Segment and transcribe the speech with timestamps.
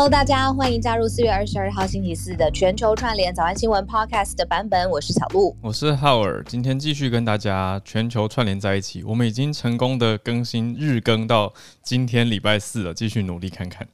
[0.00, 4.88] Hello，大家欢迎加入四月二十二号星期四的全球串联早安新闻 Podcast 的版本。
[4.88, 9.04] 我是小鹿，我是浩尔，今天继续跟大家全球串联在一起。
[9.04, 11.52] 我们已经成功的更新日更到
[11.82, 13.86] 今天礼拜四了，继续努力看看。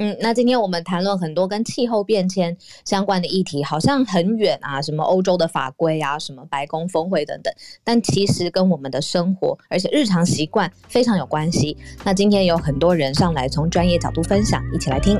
[0.00, 7.52] 嗯，那今天我们谈论很多跟气候变迁相关的议题，好像很远啊，什么欧洲的法规啊，什么白宫峰会等等，
[7.82, 11.76] 但其实跟我们的生活，而且日常习惯非常有关系。
[12.04, 15.18] 那今天有很多人上来从专业角度分享，一起来听。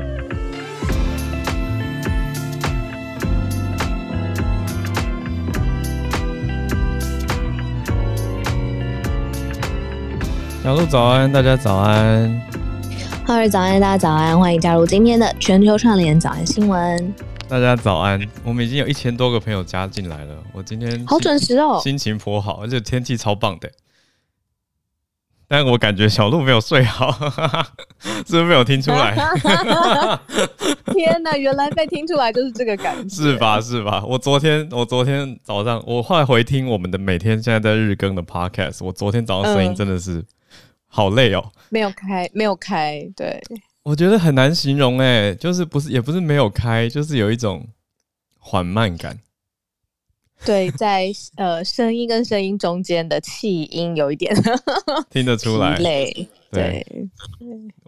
[10.63, 12.58] 小鹿早安，大家早安。
[13.29, 17.13] 各位早安，大家早安，欢迎加入今天的全球串联早安新闻。
[17.47, 20.35] 大家早安，我们已经有一千多个朋友加进来了。
[20.51, 23.69] 我今天好准时哦，心情颇好，而且天气超棒的。
[25.47, 27.11] 但我感觉小鹿没有睡好，
[28.25, 29.15] 是不是没有听出来？
[30.91, 33.61] 天哪，原来被听出来就是这个感觉，是吧？
[33.61, 34.03] 是吧？
[34.07, 40.25] 我昨天，我昨天早上，我后来回听我们的每天现在在日更的 podcast，我昨天早上声音真的是。
[40.89, 43.39] 嗯好累哦，没有开，没有开，对，
[43.83, 47.67] 我觉得很难形容诶，就是不是，也不是没有开，就是有一种
[48.39, 49.19] 缓慢感。
[50.45, 54.33] 对，在呃声音跟声音中间的气音有一点
[55.11, 56.27] 听得出来， 累。
[56.51, 56.83] 对，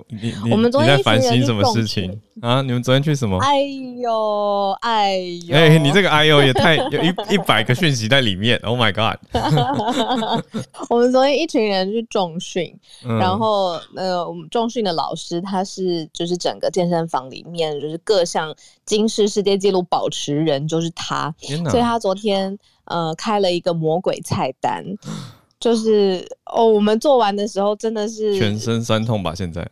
[0.09, 2.61] 你你我们昨天在反省什么事情啊？
[2.61, 3.39] 你们昨天去什么？
[3.39, 9.17] 哎呦，哎呦，哎、欸，你这个哎呦也太有一一百个讯息在里面，Oh my god！
[10.89, 12.71] 我们昨天一群人去重训，
[13.03, 21.33] 嗯、然后呃，我们重训的老师他是就是整个健身房里面就是各项金氏世界纪录保持人，就是他，
[21.71, 24.85] 所以他昨天呃开了一个魔鬼菜单。
[25.61, 29.33] 就是哦，我们做完的时候真的是全身酸痛吧？
[29.33, 29.65] 现在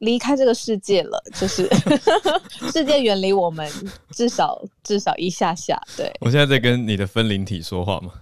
[0.00, 1.70] 离开这个世界了，就是
[2.72, 3.70] 世界远离我们，
[4.10, 5.80] 至少至少一下下。
[5.96, 8.12] 对，我现在在跟你的分灵体说话嘛？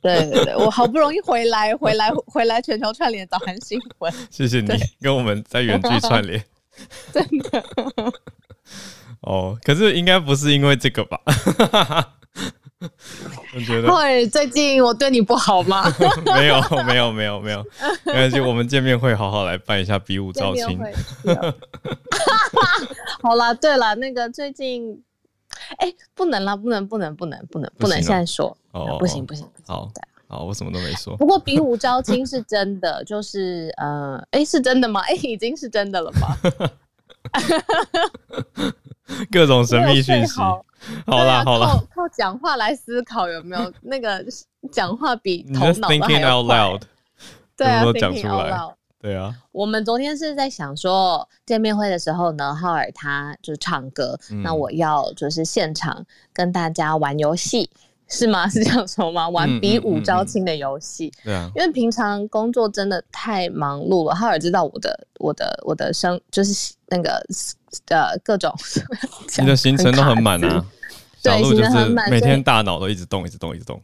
[0.00, 4.68] 对对对，我好不容易回来，回来回来，全球串联早安新闻，谢谢你
[5.02, 6.42] 跟我们在远距串联，
[7.12, 7.62] 真的。
[9.20, 11.20] 哦，可是应该不是因为这个吧？
[13.54, 15.84] 我觉得，会最近我对你不好吗？
[16.36, 17.64] 没有，没有，没有，没有，
[18.04, 18.40] 没关系。
[18.40, 20.64] 我们见面会好好来办一下比武招亲。
[23.22, 25.02] 好啦，对了，那个最近，
[25.78, 29.46] 哎、欸，不能啦，不能，不能，不能，不能，不能现在说，哦，不行，不行。
[29.66, 29.90] 好，
[30.28, 31.16] 好，我什么都没说。
[31.16, 35.00] 不过比武招亲是真的，就是呃，哎、欸，是真的吗？
[35.08, 36.36] 哎、欸，已经是真的了吗？
[39.30, 40.40] 各种神秘讯息。
[41.06, 44.24] 好啦好啦，靠靠讲话来思考有没有 那个
[44.72, 46.82] 讲话比头脑？Thinking out loud，
[47.56, 49.34] 对啊，Thinking out loud，对啊。
[49.52, 57.70] 我们昨天是在想说见面会的时候呢，浩尔他就唱歌，嗯、那我要就是现场跟大家玩游戏。
[58.14, 58.46] 是吗？
[58.48, 59.28] 是这样说吗？
[59.28, 61.12] 玩比武招亲的游戏。
[61.24, 64.14] 对啊，因为平常工作真的太忙碌了。
[64.14, 67.20] 哈尔知道我的、我的、我的生就是那个
[67.88, 68.54] 呃各种，
[69.38, 70.64] 你的行程都很满啊。
[71.22, 73.80] 对，行程很满，每天大脑都一直动，一直动，一直动。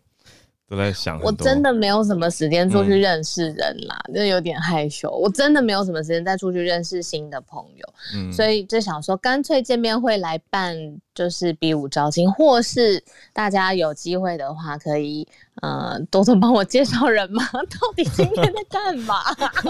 [0.71, 5.11] 都在想，我真的没有什么时间出去认识人啦，就、嗯、有点害羞。
[5.11, 10.77] 我真的没有什么时间再出去认识新的朋友，嗯，所以就想说，干脆见面会来办，
[11.13, 15.27] 就是比武招亲，或是大家有机会的话，可以
[15.61, 17.45] 呃多多帮我介绍人嘛。
[17.53, 19.25] 到底今天在干嘛？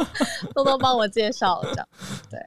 [0.54, 1.88] 多多帮我介绍，这样
[2.30, 2.38] 对。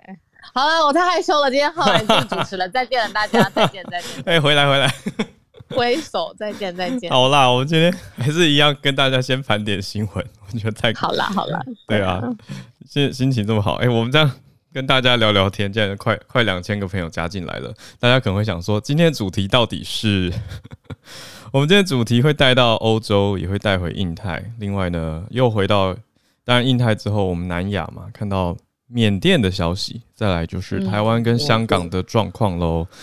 [0.54, 4.10] 好了，我太害羞了，今天浩然进主持了，再见了，大家再见再见。
[4.28, 4.94] 哎、欸，回来回来。
[5.76, 7.10] 挥手，再见，再见。
[7.10, 11.62] 好啦，我们今天还是一样跟大家先盘点新闻， 我觉得太好啦，好啦。
[11.88, 12.22] 对啊，
[12.88, 14.32] 现在心情这么好，哎、欸，我们这样
[14.72, 20.32] 跟大家聊聊天，现在快快两千个朋友加进来了，大家可能会想说，今天的主题到底是？
[21.52, 25.96] 我们今天主题会带到欧洲，也会带回印太，另外呢，又回到
[26.44, 32.88] 当然印太之后，我们南亚嘛，看到缅甸的消息，再来就是台湾跟香港的状况喽。
[32.90, 32.98] 嗯，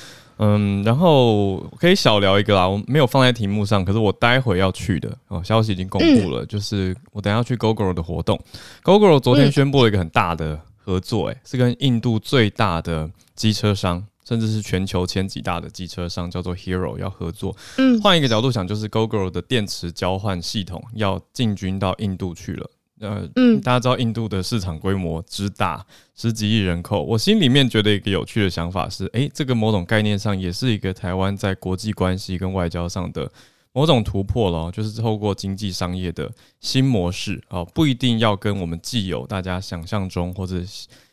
[0.84, 8.40] 然后可以小聊一个啦，我没有放在题目上，可是我待会要去的哦，消息已经公布了，嗯、就是我等下去 Gogoro 的活动。
[8.82, 17.54] Gogoro 昨天宣布了一个很大的合作，诶，是跟印度最大的机车商，甚至是全球前几大的机车商，叫做 Hero 要合作。
[17.76, 22.70] 嗯，换一个角度想，就是 Gogoro 的电池交换系统要进军到印度去了。
[23.00, 33.30] 呃，嗯，大家知道印度的市场规模之大，十几亿人口，我心里面觉得一个有趣的想法是，诶、欸，这个某种概念上也是一个台湾在国际关系跟外交上的
[33.72, 36.30] 某种突破咯，就是透过经济商业的
[36.60, 40.62] 新模式哦，不一定要跟我们既有大家想象中或者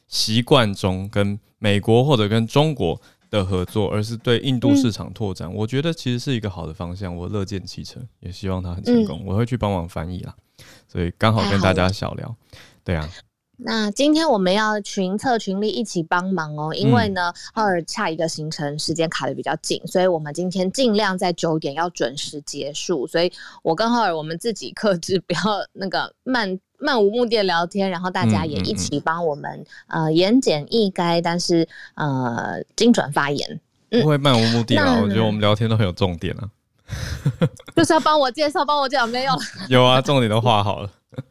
[0.07, 2.99] 习惯中跟美国或者跟中国
[3.29, 5.49] 的合作，而是对印度市场拓展。
[5.49, 9.19] 嗯、我觉得其实是一个好的方向，我乐见其成，也希望它很成功。
[9.21, 10.35] 嗯、我会去帮忙翻译啦，
[10.87, 12.35] 所以刚好跟大家小聊，
[12.83, 13.07] 对啊。
[13.59, 23.07] 那今天我们要群策群力一起帮忙哦，因为呢，浩尔下一个行程时间卡的比较紧，所以我们今天尽量在九点要准时结束。
[23.07, 23.31] 所以
[23.63, 25.41] 我跟浩尔我们自己克制，不要
[25.73, 29.51] 那个漫 漫无目的的聊天，然后大家也一起帮我们、
[29.87, 33.59] 嗯嗯、呃言简意赅，但是呃精准发言。
[33.89, 36.47] 不会漫无目的啦，我觉得我们聊天都很有重点啊。
[37.75, 39.33] 就是要帮我介绍，帮我介绍没有？
[39.69, 40.89] 有啊，重点都画好了。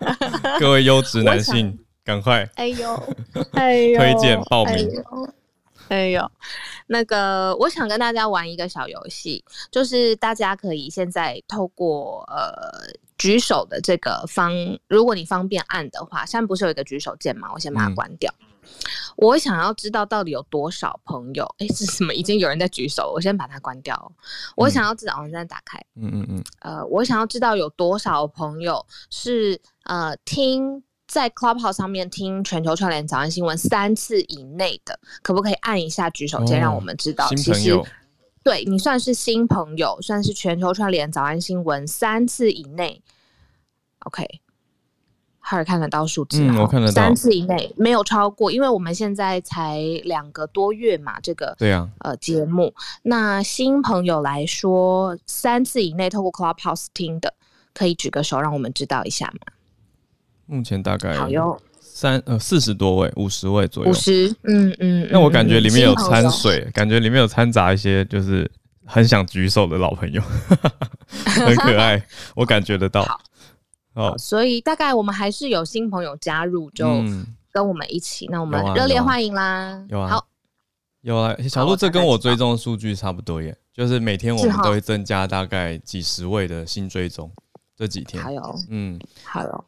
[0.60, 1.78] 各位优质男性。
[2.06, 2.48] 赶快！
[2.54, 3.14] 哎呦，
[3.54, 4.88] 哎呦，推荐报名。
[5.88, 6.30] 哎呦，
[6.86, 14.52] 那个，我想跟大家玩一个小游戏，就是大家可以现在透过呃举手的这个方，
[14.86, 17.48] 如果你方便按的话，现在不是有一个举手键吗？
[17.52, 18.32] 我先把它关掉。
[18.38, 18.46] 嗯、
[19.16, 22.14] 我想要知道到底有多少朋友，哎，是什么？
[22.14, 24.12] 已经有人在举手，我先把它关掉。
[24.56, 25.78] 我想要知道，我现在打开。
[25.96, 26.44] 嗯嗯嗯。
[26.60, 30.82] 呃，我想要知道有多少朋友是呃听。
[31.08, 37.28] 在 Clubhouse 上面听全球串联早安新闻三次以内的，可不可以按一下举手键，让我们知道？
[37.28, 37.80] 其实，
[38.42, 43.00] 对你算是新朋友，算是全球串联早安新闻三次以内。
[44.00, 44.40] OK，
[45.48, 52.74] 哈尔看得到数字，嗯，我看得到三次以内没有超过，因为我们现在才两个多月嘛，这个对啊，呃，节目。
[53.04, 57.32] 那新朋友来说，三次以内透过 Clubhouse 听的，
[57.72, 59.52] 可以举个手，让我们知道一下吗？
[60.46, 61.16] 目前大概
[61.80, 63.90] 三呃四十多位，五十位左右。
[63.92, 65.08] 五十，嗯嗯。
[65.12, 68.50] 那我感觉里面有掺水，感觉里面有掺杂一些就是
[68.84, 70.20] 很想举手的老朋友，
[71.24, 72.04] 很可爱，
[72.34, 73.06] 我感觉得到。
[73.96, 76.86] 好，好，所以大概我们还是有新朋友加入，就
[77.50, 78.26] 跟我们一起。
[78.30, 79.82] 那我们热烈欢迎啦！
[79.88, 80.26] 有啊，好，
[81.00, 81.34] 有啊。
[81.48, 87.32] 小鹿，这跟我追踪的数据差不多耶，就是每天我们都会增加大概几十位的新追踪。
[87.74, 89.64] 这几天还有，嗯，还有。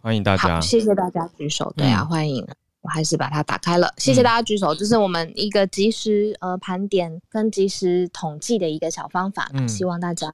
[0.00, 1.72] 欢迎大家，谢谢大家举手。
[1.76, 2.44] 对啊，嗯、欢迎，
[2.82, 3.92] 我还是把它打开了。
[3.96, 9.48] 谢谢大家举手，这、嗯、是我们一个及时呃盘点跟及时统计的一个小方法。
[9.54, 10.32] 嗯、希望大家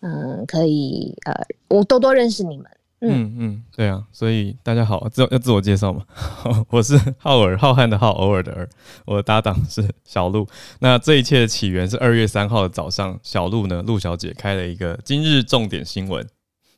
[0.00, 1.32] 嗯、呃、可以呃
[1.68, 2.66] 我多多认识你们。
[3.00, 6.04] 嗯嗯，嗯，对啊，所以大家好，自要自我介绍嘛。
[6.70, 8.68] 我是浩尔，浩瀚的浩，偶尔的尔。
[9.04, 10.48] 我的搭档是小鹿。
[10.80, 16.26] 那这一切的起源是二月三号的早上，小鹿呢，鹿小姐开了一个今日重点新闻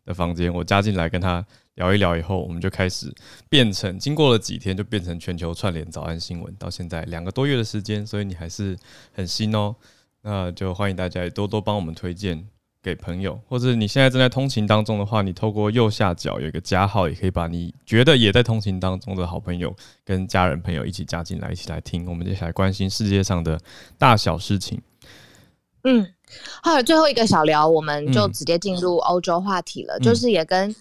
[0.05, 1.47] 的房间，我加进来跟她。
[1.79, 3.13] 聊一聊以后，我们就开始
[3.49, 8.77] 变成，经过了几天就变成全球串联早安新闻，到现在两个多月的时间，所以你还是
[9.13, 9.75] 很新哦。
[10.23, 12.45] 那就欢迎大家也多多帮我们推荐
[12.83, 19.73] 给朋友，或者你现在正在通勤当中的话，你透过右下角有一个加号，也可以把你觉得也在通勤当中的好朋友
[20.05, 22.09] 跟家人朋友一起加进来，一起来听。
[22.09, 23.57] 我们接下来关心世界上的
[23.97, 24.83] 大小事情。
[25.85, 26.05] 嗯，
[26.61, 30.75] 好，最后一个小聊，我们就直接进入欧洲话题了，嗯、就是也跟。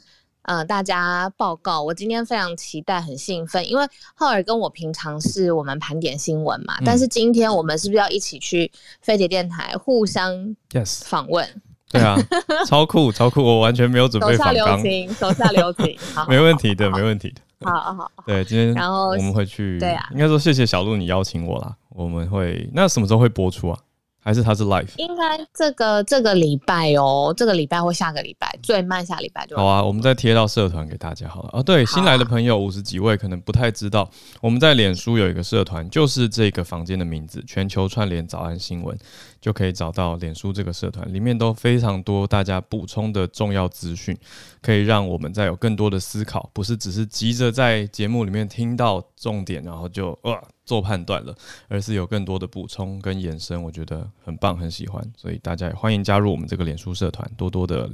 [0.47, 3.85] 嗯、呃，大家报告，我今天非常期待，很兴奋，因为
[4.15, 8.71] 浩尔跟我平常是我们盘点新闻嘛，嗯、但是今天我们是不是要一起去
[9.01, 10.33] 飞碟电台互相
[10.71, 11.45] yes 访问？
[11.89, 12.17] 对啊，
[12.65, 17.29] 超酷超酷，我完全没有准备，手下留情，手下留情，好， 没问题的，没问题
[17.59, 23.79] 的，好好，好，对，今天然后我们会去，对啊，应该说谢谢小鹿你邀请我啦，我们会那什么时候会播出啊？
[24.27, 24.89] 还是它是 live？
[24.97, 29.81] 应该这个这个礼拜哦，这个礼拜或下个礼拜，最慢下礼拜就好啊。
[29.81, 31.49] 我们再贴到社团给大家好了。
[31.53, 34.09] 啊，对，新来的朋友五十几位可能不太知道，
[34.41, 38.97] 我们在脸书有一个社团，就是这个房间的名字——全球串联早安新闻，
[39.39, 44.17] 就可以找到脸书这个社团，里面都非常多大家补充的重要资讯，
[44.61, 50.41] 可以让我们再有更多的思考，不是只是急着在节目里面听到重点，然后就哇。
[50.67, 51.33] 做判断了，
[51.69, 57.89] 而是有更多的补充跟延伸，我觉得很棒，很喜欢，所以大家也欢迎加入我们这个脸书社团，多多的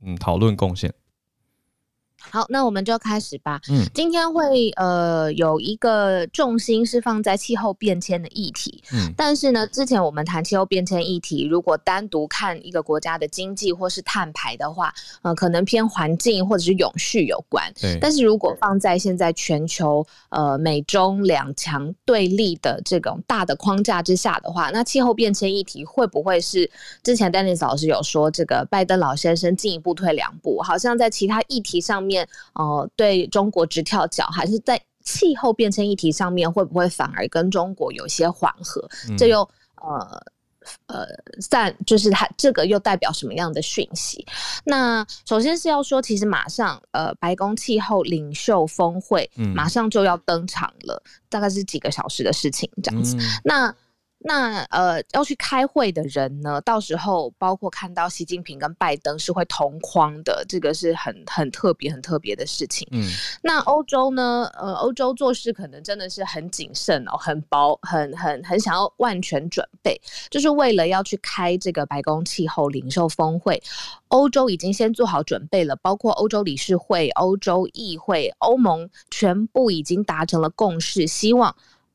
[0.00, 0.90] 嗯讨论贡献。
[2.30, 3.60] 好，那我们就开始吧。
[3.68, 8.82] 嗯，今天会呃有一个重心是放在气候变迁的议题。
[8.92, 17.70] 嗯，但是呢，之前我们谈气候变迁议题，如果单独看一个国家的经济或是碳排的话，呃，可能偏环境或者是永续有关。
[17.80, 17.98] 对。
[18.00, 26.68] 但是如果放在现在全球呃美中两强对立的这种大的框架之下的话，那气候变迁议题会不会是
[27.02, 32.13] 之前 Dennis 老师有说这个拜登老先生进一步退两步，好像在其他议题上面。
[32.14, 38.88] 面呃，对中国直跳脚，还是在气候变迁议题上面，会不会反而跟中国有些缓和？
[39.08, 39.40] 嗯、这又
[39.76, 40.22] 呃
[40.86, 41.06] 呃，
[41.50, 44.24] 但就是它这个又代表什么样的讯息？
[44.64, 53.16] 那首先是要说，其实马上呃，白宫气候领袖峰会马上就要登场了，嗯、大概是几个小时的事情这样子。
[53.16, 53.74] 嗯、那
[54.26, 62.88] 那呃，要去开会的人呢，到时候包括看到习近平跟拜登是会同框的，这个是很很特别、很特别的事情。
[62.90, 63.06] 嗯，
[63.42, 64.50] 那欧洲呢？
[64.58, 70.00] 呃，欧洲做事可能真的是很谨慎哦，很薄、很很很想要万全准备，
[70.30, 73.62] 就是为了要去开这个白宫气候领袖峰会，
[74.08, 81.54] 欧洲已经先做好准备了，包括欧洲理事会、欧洲议会、欧盟，全部已经达成了共识，希望。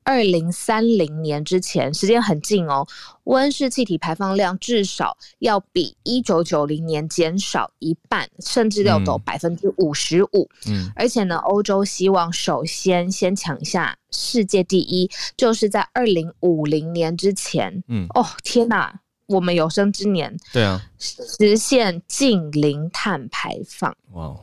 [0.10, 2.84] 二零三零年之前，时间很近哦，
[3.26, 10.50] 温室气体排放量至少要比一九九零年减少一半，甚至要到百分之五十五。
[10.66, 17.84] 嗯，而且呢，欧洲希望首先先抢下世界第一，就是在二零五零年之前。
[17.88, 23.96] 嗯，哦，天哪，我们有生之年，对啊，实现近零碳排放。
[24.14, 24.36] 哇，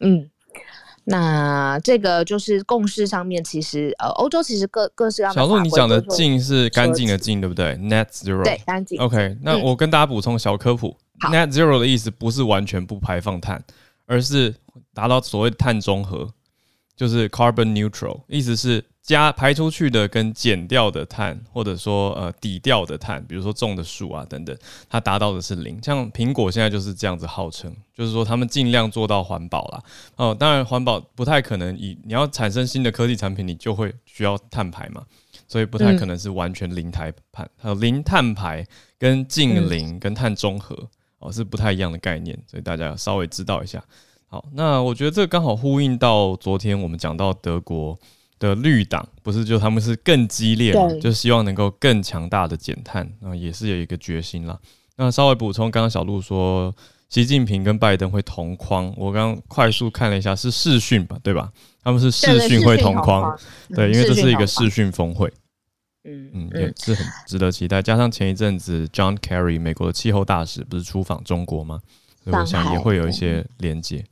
[0.00, 0.28] 嗯。
[1.10, 5.40] 那这个就是共识上面，其实呃，欧洲其实各各式各样的。
[5.40, 8.44] 小鹿，你讲的“净”是干净的“净”，对不对？Net zero。
[8.44, 9.00] 对，干净。
[9.00, 10.96] OK，那我跟大家补充小科普。
[11.24, 13.64] 嗯，Net zero 的意思不是完全不排放碳，
[14.06, 14.54] 而是
[14.92, 16.28] 达到所谓的碳中和，
[16.94, 18.84] 就是 carbon neutral，意思是。
[19.08, 24.54] 加排出去的跟减掉的碳，或者说呃抵掉的碳，比如说种的树啊等等，
[24.86, 25.82] 它达到的是零。
[25.82, 29.82] 像苹果现在就是这样子号称，就是说他们尽量做到环保啦。
[30.16, 35.02] 哦，当然环保不太可能以你要产生新的科技产品，你就会需要碳排嘛，
[35.46, 37.48] 所以不太可能是完全零碳排。
[37.56, 38.62] 还有零碳排
[38.98, 40.76] 跟净零跟碳中和
[41.18, 43.82] 哦是不太一样的概念，所以大家稍微知道一下。
[44.26, 47.98] 好，那我觉得这刚好呼应到昨天我们讲到德国。
[48.38, 54.58] 的绿党不是就他们是更激烈嘛，就希望能够更强大的减碳，那也是有一个决心啦。
[54.96, 56.74] 那稍微补充，刚刚小鹿说
[57.08, 61.50] 习近平跟拜登会同框，我刚刚快速看了一下，是视讯吧，对吧？
[61.82, 63.38] 他们是视讯会同框，
[63.74, 65.32] 对，因为这是一个视讯峰会，
[66.04, 67.80] 嗯嗯，也是很值得期待。
[67.80, 71.80] 加上前一阵子 John Kerry 美国的气候大使不是出访中国吗？
[72.24, 74.04] 所以我想也会有一些连接。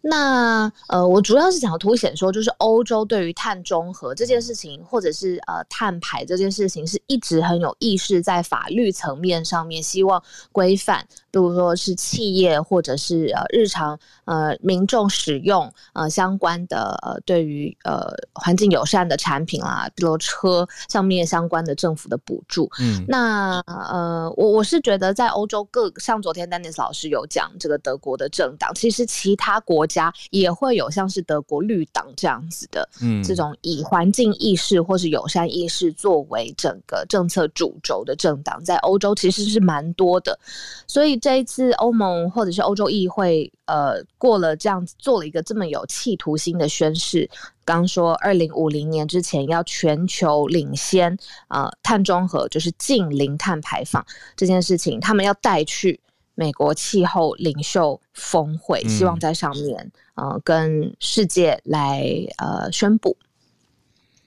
[0.00, 22.66] 那呃，我主要是想要凸显说，就是欧洲对于碳中和这件事情，或者是呃碳排这件事情，是一直很有意识，在法律层面上面希望规范，比如说是企业或者是呃日常呃民众使用呃相关的呃对于呃环境友善的产品啦，比如车上面相关的政府的补助。
[22.80, 29.60] 嗯，那呃我我是觉得在欧洲各像昨天丹尼斯老师有讲这个德国的政党，其实其他。
[29.66, 40.38] 国家也会有像是德国绿党这样子的，嗯，这种以环境意识或是友善意识作为整个政策主轴的政党，在欧洲其实是蛮多的。
[40.86, 47.28] 所以这一次欧盟或者是欧洲议会，呃，过了这样子做了一个这么有企图心的宣誓，
[47.64, 51.18] 刚说二零五零年之前要全球领先，
[51.48, 54.06] 呃，碳中和就是净零碳排放
[54.36, 55.98] 这件事情，他们要带去。
[56.36, 62.04] 美国气候领袖峰会，希望在上面，嗯、呃，跟世界来
[62.36, 63.16] 呃宣布。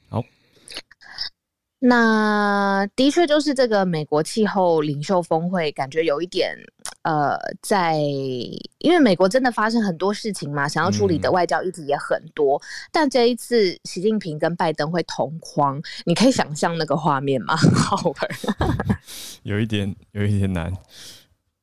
[0.09, 0.21] 好，
[1.77, 6.57] 那的确就是这个美国气候领袖峰会，感觉有一点
[7.03, 7.97] 呃，在
[8.79, 17.55] 因为美国真的发生很多事情嘛，想要处理的外交议题也很多，嗯、但这一次习近平跟拜登会同框，你可以想象那个画面吗？
[17.73, 18.97] 好玩，
[19.43, 20.73] 有一点，有一点难。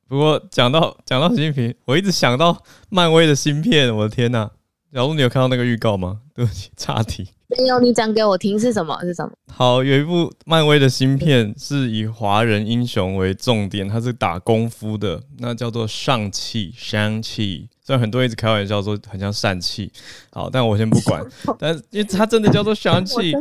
[0.07, 4.49] 不过讲到讲到习近平，我一直想到漫威的芯片，我的天呐！
[4.93, 6.21] 小路，你有看到那个预告吗？
[6.33, 7.29] 对不起，岔题。
[7.49, 8.99] 没有，你讲给我听是什么？
[9.03, 9.31] 是什么？
[9.53, 17.69] 好，有一部漫威的新片是以华人英雄为重点，它是打功夫的，那叫做上气，香气。
[17.87, 19.89] 虽然很多人一直开玩笑说很像疝气，
[20.33, 21.25] 好，但我先不管。
[21.57, 23.33] 但因为它真的叫做香气，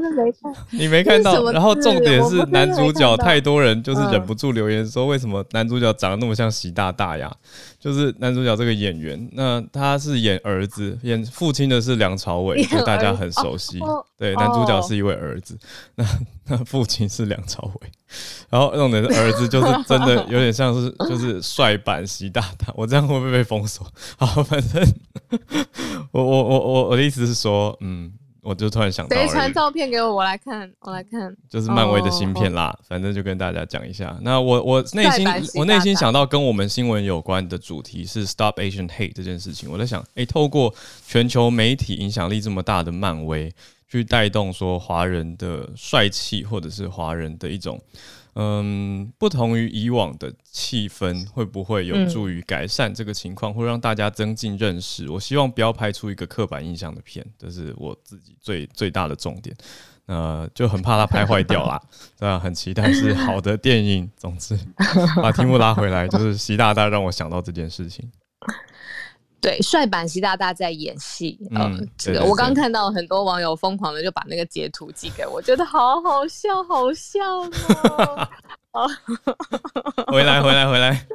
[0.70, 1.50] 你没看到。
[1.50, 7.28] 然后重点是男主角太多人就是忍不住留言说，为什么男主角长得那么像习大大呀？
[7.80, 13.80] 就是男主角这个演员，那他是演儿子，演父亲的是梁朝伟， 就大家很熟悉。
[14.16, 15.58] 对，男主角是一位儿子，
[15.96, 16.04] 那
[16.46, 17.90] 那 父亲是梁朝伟。
[18.48, 23.86] 然后重点是儿子就是真的有点像是 就是帅版习大大，我这样会不会被封锁？
[24.16, 24.82] 好，反正
[26.12, 28.12] 我我我我我的意思是说，嗯，
[28.42, 32.68] 我就突然想到，谁传照片给我，我来看，我来看，就是漫威的新片啦。
[32.68, 34.16] 哦、反正就跟大家讲一下。
[34.22, 39.68] 那我我内心我内心想到跟我们新闻有关的主题是 Stop Asian Hate 这件事情。
[39.70, 40.72] 我在想，诶、欸，透过
[41.04, 43.52] 全球媒体影响力这么大的漫威，
[43.88, 47.80] 去带动说华人的帅气，或者是华人的一种。
[48.38, 55.08] 嗯，不同于以往的气氛，会不会有助于改善这个情况，或让大家增进认识？
[55.08, 59.56] 我希望不要拍出一个刻板印象的片，这是我自己最最大的重点。
[60.04, 61.80] 呃，就很怕它拍坏掉啦，
[62.20, 64.08] 对啊，很期待是好的电影。
[64.18, 64.54] 总之，
[65.22, 68.06] 把题目拉回来，就是习大大让我想到这件事情。
[69.46, 71.38] 对，帅版习大大在演戏。
[71.52, 77.20] 嗯，这个我刚看到很多网友疯狂的就把那个截图寄给我，觉得好好笑，好笑
[78.72, 78.90] 哦。
[80.10, 81.06] 回来，回来，回来。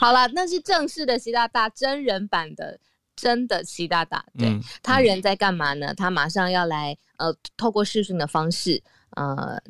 [0.00, 2.80] 好了，那是正式的习大大真人版的，
[3.14, 4.24] 真的习大大。
[4.38, 5.92] 对，嗯、他人在干嘛呢？
[5.94, 9.60] 他马上要来，呃，透过视讯的方式，呃，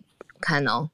[0.41, 0.89] 看哦。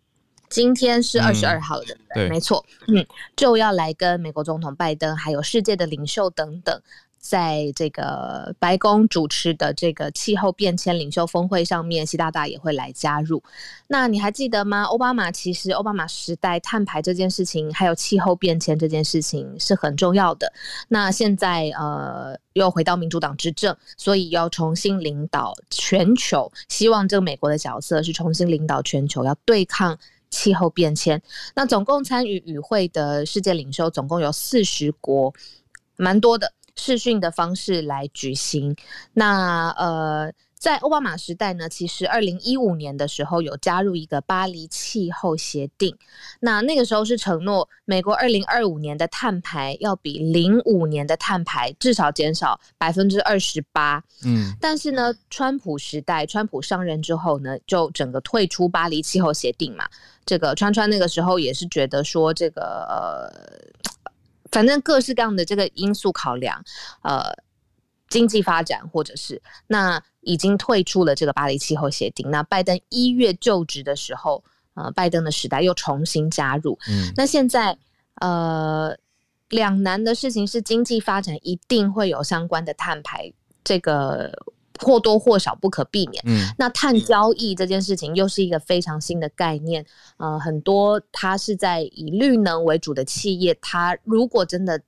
[0.53, 3.05] 今天是二十二号的，嗯、对，没错，嗯，
[3.35, 6.79] 就要来跟美国总统拜登，还有世界的领袖等等，
[7.19, 13.43] 在这个白宫主持的这个气候变迁领袖峰会上面，习大大也会来加入。
[13.89, 14.83] 那你还记得吗？
[14.83, 20.53] 奥巴马其实奥巴马时代碳排这件事情，还有气候变迁这件事情是很重要的。
[20.89, 29.99] 那现在呃又回到民主党执政，所以要重新领导全球，希望这个美国的角色是重新领导全球，要对抗。
[30.33, 31.23] 气候变迁，
[31.55, 35.33] 那总共参与与会的世界领袖总共有四十国，
[35.95, 38.75] 蛮多的，视讯的方式来举行。
[39.13, 40.33] 那呃。
[40.63, 45.99] 在奥巴马时代呢，其实二零一五年的时候有加入一个巴黎气候协定，
[46.39, 54.05] 那那个时候是承诺美国二零二五年的碳排要比零五年的碳排至少减少百分之二十八。
[54.25, 59.89] 嗯，但是呢，川普时代，川普上任之后呢，就整个退出巴黎气候协定嘛。
[60.25, 63.27] 这个川川那个时候也是觉得说，这个呃，
[64.53, 66.65] 反正各式各样的这个因素考量，
[67.03, 67.35] 呃。
[68.13, 72.31] 经济发展，或者是那已经退出了这个巴黎气候协定。
[72.31, 76.79] 那拜登一月就职的时候，呃，拜登的时代又重新加入。
[76.91, 77.77] 嗯，那现在
[78.21, 78.95] 呃，
[79.49, 83.33] 两难的事情是经济发展一定会有相关的碳排，
[83.65, 84.31] 这个
[84.79, 86.23] 或多或少不可避免。
[86.27, 89.85] 嗯，那碳交易这件事情又是一个非常新的概念。
[90.19, 94.79] 呃，很多它是在以绿能为主的企业，它如果真的。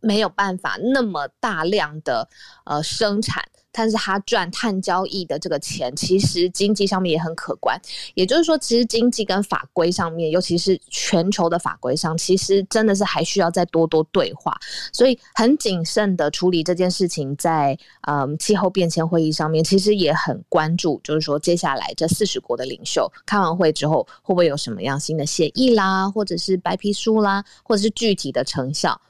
[0.00, 2.28] 没有办法那么大量的
[2.64, 7.80] 呃生产，但是他赚碳交易的这个钱，其实经济上面也很可观。
[8.14, 14.56] 也就是说，其实经济跟法规上面，尤其是全球的法规上，其实真的是还需要再多多对话。
[14.92, 29.00] 所以很谨慎的处理这件事情，在嗯气候变迁会议上面，其实也很关注，就是说接下来这四十国的领袖开完会之后，会不会有什么样新的协议啦，或者是白皮书啦，或者是具体的成效。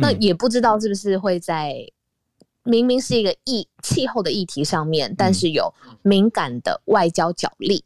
[0.00, 1.74] 那也不知道是不是会在
[2.64, 7.82] 明明是一个议气候的议题上面，但是有敏感的外交角力，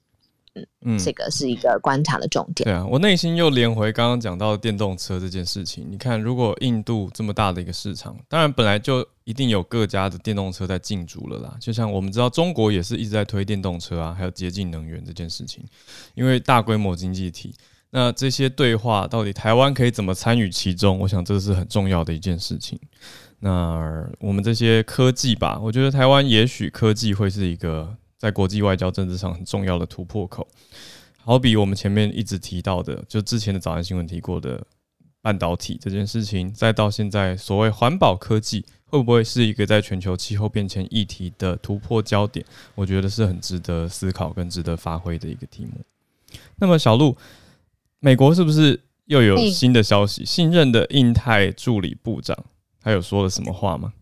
[0.55, 2.65] 嗯嗯，这个是一个观察的重点。
[2.65, 5.87] 对啊，我内心又连回刚刚讲到电动车这件事情。
[5.89, 11.57] 你看，如果印度这么大的一个市场，当然本来就一定有各家的电动车在进驻了啦。
[11.61, 15.65] 就像我们知道，中国也是一直在推电动车啊，还有洁净能源这件事情，
[16.15, 17.55] 因为大规模经济体。
[17.95, 20.99] 那这些对话到底台湾可以怎么参与其中？
[21.01, 22.81] 我想这是很重要的一件事情。
[23.41, 30.49] 那我们这些科技吧，我觉得台湾也许科技会是一个在国际外交政治上很重要的突破口。
[31.19, 34.65] 好比我们前面一直提到的，就之前的早安新闻提过的
[35.21, 42.47] 半导体这件事情，再到现在所谓环保科技，会不会是一个在全球气候变迁议题的突破焦点？
[42.75, 45.73] 我觉得是很值得思考跟值得发挥的一个题目。
[46.57, 47.15] 那么小路。
[48.05, 50.25] 美国是不是又有新的消息？
[50.25, 52.37] 新任的印太助理部长，
[52.81, 53.93] 他有说了什么话吗？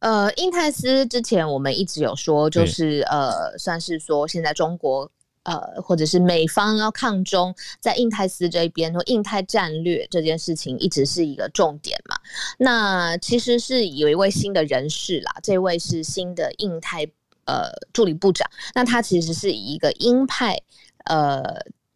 [0.00, 5.10] 呃，印太司之前我们一直有说，就是呃，算是说现在中国
[5.44, 12.14] 呃，或者是美方要抗中，在印太司这边说印太战略这件事情一直是一个重点嘛。
[12.58, 17.04] 那其实是有一位新的人士啦，这位是新的印太
[17.46, 20.60] 呃助理部长，那他其实是以一个鹰派
[21.06, 21.42] 呃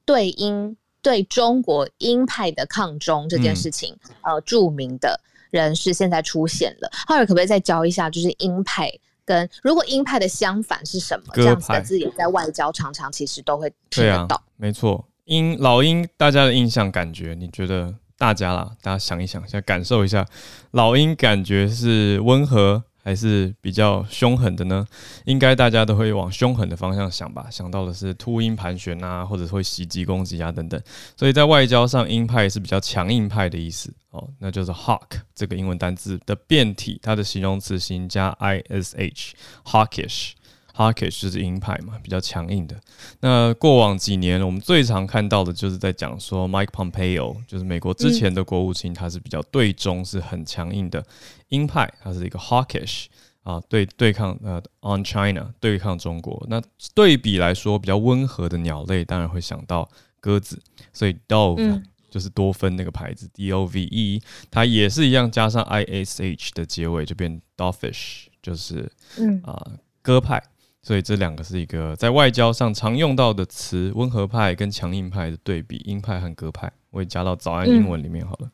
[0.06, 0.74] 对鹰。
[1.02, 6.88] 对中国鹰派的抗中这件事情，嗯、呃，著名的人士现在出现了。
[7.06, 8.90] 浩尔可不可以再教一下，就是鹰派
[9.24, 11.34] 跟如果鹰派的相反是什么？
[11.34, 14.36] 这样子的字眼在外交常常其实都会听得到。
[14.36, 20.24] 啊、没错，鹰老鹰，大家的印象感觉，你觉得大家啦，大家想一想，先感受一下，
[20.70, 22.84] 老鹰感觉是温和。
[23.02, 24.86] 还是比较凶狠的呢？
[25.24, 30.80] 应该大家都会往凶狠的方向想吧，想到的是秃鹰盘旋啊，或者会袭击攻击啊等等。
[31.16, 40.32] 所以在外交上，鹰派是比较强硬派的意思哦，那就是 hawk 这个英文单字的变体，它的形容词形加 ish，hawkish。
[40.74, 42.80] Hawkish 就是鹰派嘛，比较强硬的。
[43.20, 51.04] 那过往几年，我们最常看到的就是在讲说，Mike Pompeo 就是美国之前的国务卿，他是比较对中，是很强硬的
[51.48, 53.06] 鹰派，他是一个 hawkish
[53.42, 56.44] 啊，对对抗呃 on China 对抗中国。
[56.48, 56.62] 那
[56.94, 59.88] 对比来说，比较温和的鸟类，当然会想到
[60.20, 60.58] 鸽子，
[60.92, 70.42] 所以 dove、嗯、就是多芬那个牌子 D O V E，它也是一样，加上 I S H 的结尾就变 dovish，就是嗯啊鸽派。
[70.82, 78.46] 所以这两个是一个在外交上常用到的词，温和派跟强硬派的对比，鹰派和鸽派，我也加到早安英文里面好了。
[78.46, 78.50] 嗯，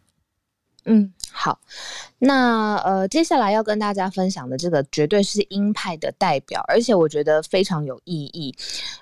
[0.84, 1.60] 嗯好，
[2.18, 8.54] 那呃，接下来要跟大家分享的这个绝对是鹰派的代表，而且我觉得非常有意义。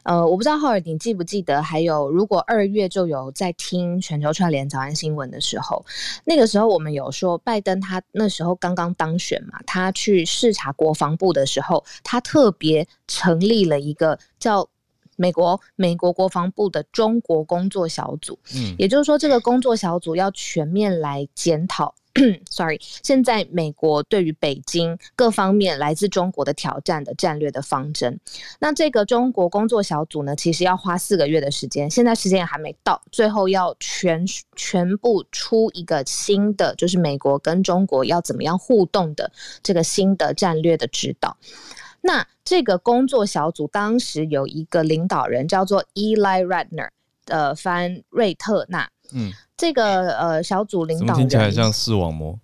[0.03, 5.85] 呃，我不知道浩尔你记不记得，还有如果二月就有在听全球串联早安新闻的时候，
[6.25, 14.69] 那个时候我们有说拜登他那时候刚刚当选嘛，他去视察国防部的时候，他特别成立了一个叫。
[15.17, 21.95] 美国美国国防部的中国工作小组，嗯，也就是说，这个工作小组要全面来检讨，
[22.51, 28.19] sorry，现在美国对于北京各方面来自中国的挑战的战略的方针。
[28.59, 34.25] 那这个中国工作小组呢，其实要花四个月的时间，现在时间也还没到，最后要全
[34.55, 39.31] 全部出一个新的，就是美国跟中国要怎么样互动的
[39.63, 41.37] 这个新的战略的指导。
[42.07, 46.89] 那这个工作小组当时有一个领导人叫做 Eli Ratner，
[47.27, 48.89] 呃，翻瑞特纳。
[49.13, 52.39] 嗯，这个呃小组领导人听起来像视网膜。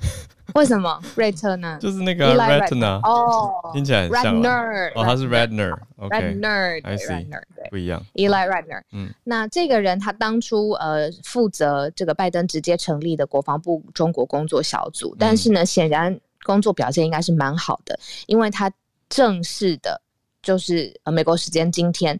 [0.54, 1.76] 为什么瑞特纳？
[1.80, 4.40] 就是那个 Ratner 哦，听起来很像。
[4.40, 5.76] Ratner 哦，他是 Ratner。
[5.98, 7.26] Ratner，I see，
[7.70, 8.02] 不一样。
[8.14, 8.82] Eli Ratner。
[8.92, 18.72] 嗯，那这个人他当初呃负责这个拜登直接成立的国防部中国工作小组，但是呢，显然工作表现应该是蛮好的，因为他。
[19.14, 20.02] 正式的，
[20.42, 22.18] 就是呃，美国时间今天、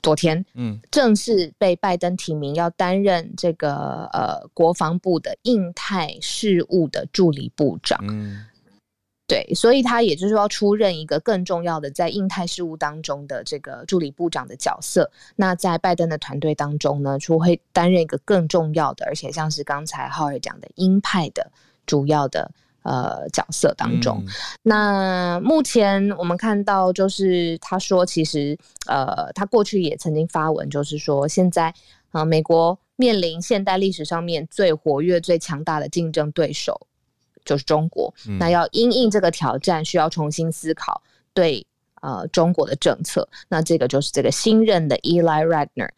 [0.00, 8.46] 昨天，嗯，正式被拜登提名要担任这个呃国防部的印太事务的助理部长，嗯，
[9.26, 15.10] 对，所以他也就是说要出任一个更重要的在印太事务当中的这个助理部长的角色。
[15.34, 21.50] 那在拜登的团队当中呢，就会担任一个更重要的，而且像是刚才浩尔讲的鹰派的
[21.84, 22.52] 主要的。
[22.84, 31.68] 呃，角色当中，嗯、那目前我们看到，就是他说，其实呃，他过去也曾经发文，就是说，现在
[32.10, 36.78] 啊、呃，美国面临现代历史上面最活跃、最强大的竞争对手，
[37.42, 38.12] 就是中国。
[38.28, 41.66] 嗯、那要因应这个挑战，需要重新思考对
[42.02, 43.26] 呃中国的政策。
[43.48, 45.88] 那这个就是这个新任的 Eli Ratner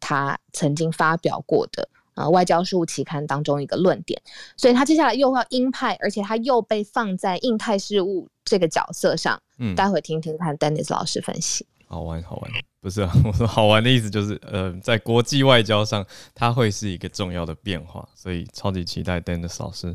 [0.00, 1.88] 他曾经发表过的。
[2.14, 4.20] 呃，外交事务期刊当中一个论点，
[4.56, 9.40] 所以他接下来又要鹰派，而且他又被放在印太事务这个角色上。
[9.58, 11.66] 嗯，待会听听看 Dennis 老师分析。
[11.86, 12.50] 好玩，好玩，
[12.80, 19.94] 不是啊， 我说好玩的意思就是，呃，在国际外交上，它会是一个重要的变化，所以超级期待 Dennis 老师。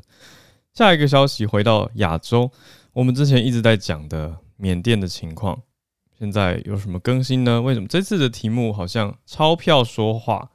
[0.74, 2.50] 下一个消息，回到亚洲，
[2.94, 5.62] 我们之前一直在讲的缅甸的情况，
[6.18, 7.62] 现在有什么更新呢？
[7.62, 10.50] 为什么这次的题目好像钞票说话？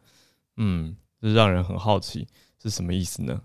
[0.57, 0.97] 嗯。
[1.29, 2.27] 是让人很好奇
[2.63, 3.41] 是什么意思呢？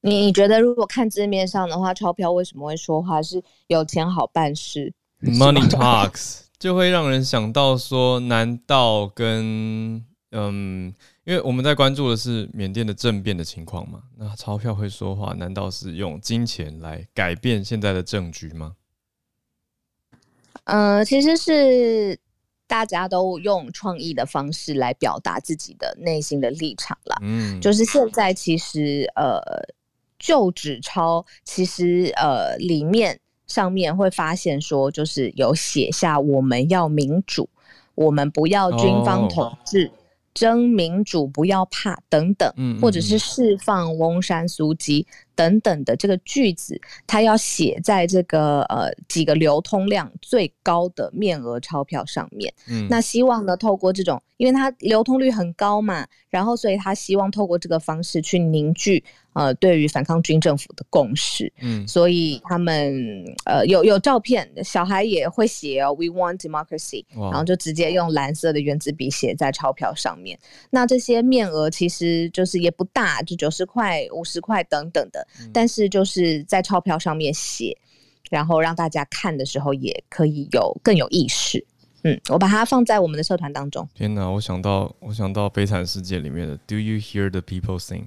[0.00, 3.22] 你你觉得如果看字面上的话，钞票为什么会说话？
[3.22, 4.92] 是有钱好办事
[5.22, 10.92] ，Money talks 就会让人想到说，难道跟嗯，
[11.24, 18.76] 因为我们在关注的是缅甸的政变的情况嘛，那钞票会说话，难道是用金钱来改变现在的政局吗？
[20.64, 22.18] 嗯、呃，其实是。
[22.66, 27.16] 大家都用创意的方式来表达自己的内心的立场了。
[27.22, 29.40] 嗯，就是现在其实呃，
[30.18, 37.48] 旧纸钞其实呃里面上面会发现说，就是有写下我们要民主，
[37.94, 39.86] 我们不要军方统治。
[39.86, 40.03] 哦
[40.34, 52.52] 争民主，不要怕，等等，或者是释放翁山苏姬等等的这个句子，它要写在这个呃几个流通量最高的面额钞票上面。
[52.68, 59.02] 嗯，那希望呢，透过这种，因为它流通率很高嘛，然后所以他希望透过这个方式去凝聚。
[59.34, 70.38] 呃，对于反抗军政府的共识，嗯，所以他们呃有有照片，小孩也会写哦，We want democracy，然后就直接用蓝色的原子笔写在钞票上面。
[70.70, 77.76] 那这些面额其实就是也不大，就九十块、五十块等等的，嗯、但是就是在钞票上面写，
[78.30, 81.66] 然后让大家看的时候也可以有更有意识。
[82.04, 83.88] 嗯，我把它放在我们的社团当中。
[83.94, 88.04] 天哪，我想到我想到《悲惨世界》里面的 Do you hear the people sing？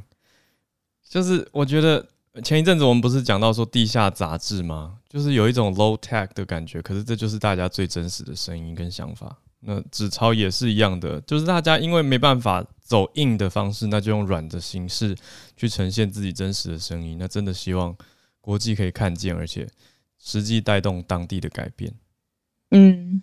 [1.09, 2.05] 就是我觉得，
[2.43, 4.97] 前一阵子我们不是讲到说地下杂志吗？
[5.09, 9.35] 就是有一种 low tech 的感觉，可是这就是大家最真实的声音跟想法。
[9.59, 15.15] 那纸钞也是一样的，就是大家因为没办法走硬的方式，那就用软的形式
[15.55, 17.17] 去呈现自己真实的声音。
[17.19, 17.95] 那真的希望
[18.39, 19.67] 国际可以看见，而且
[20.19, 21.93] 实际带动当地的改变。
[22.71, 23.21] 嗯。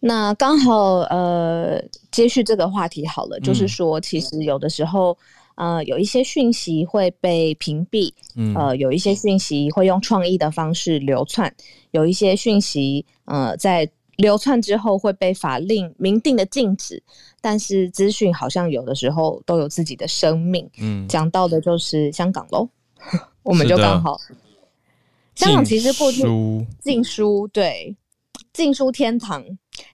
[0.00, 5.16] 那刚好，呃，接续这个话题好了，就是说，其实有的时候，
[5.56, 11.54] 呃，有一些讯息会被屏蔽，嗯，呃，有一些讯息会用创意的方式流窜，
[11.92, 17.02] 有一些讯息，呃，在流窜之后会被法令明定的禁止，
[17.40, 22.68] 但是资讯好像有的时候都有自己的生命，嗯，讲到的就是香港喽，
[23.42, 24.20] 我们就刚好，
[25.34, 26.22] 香港其实过去
[26.80, 27.96] 禁书，对。
[28.52, 29.44] 禁书天堂，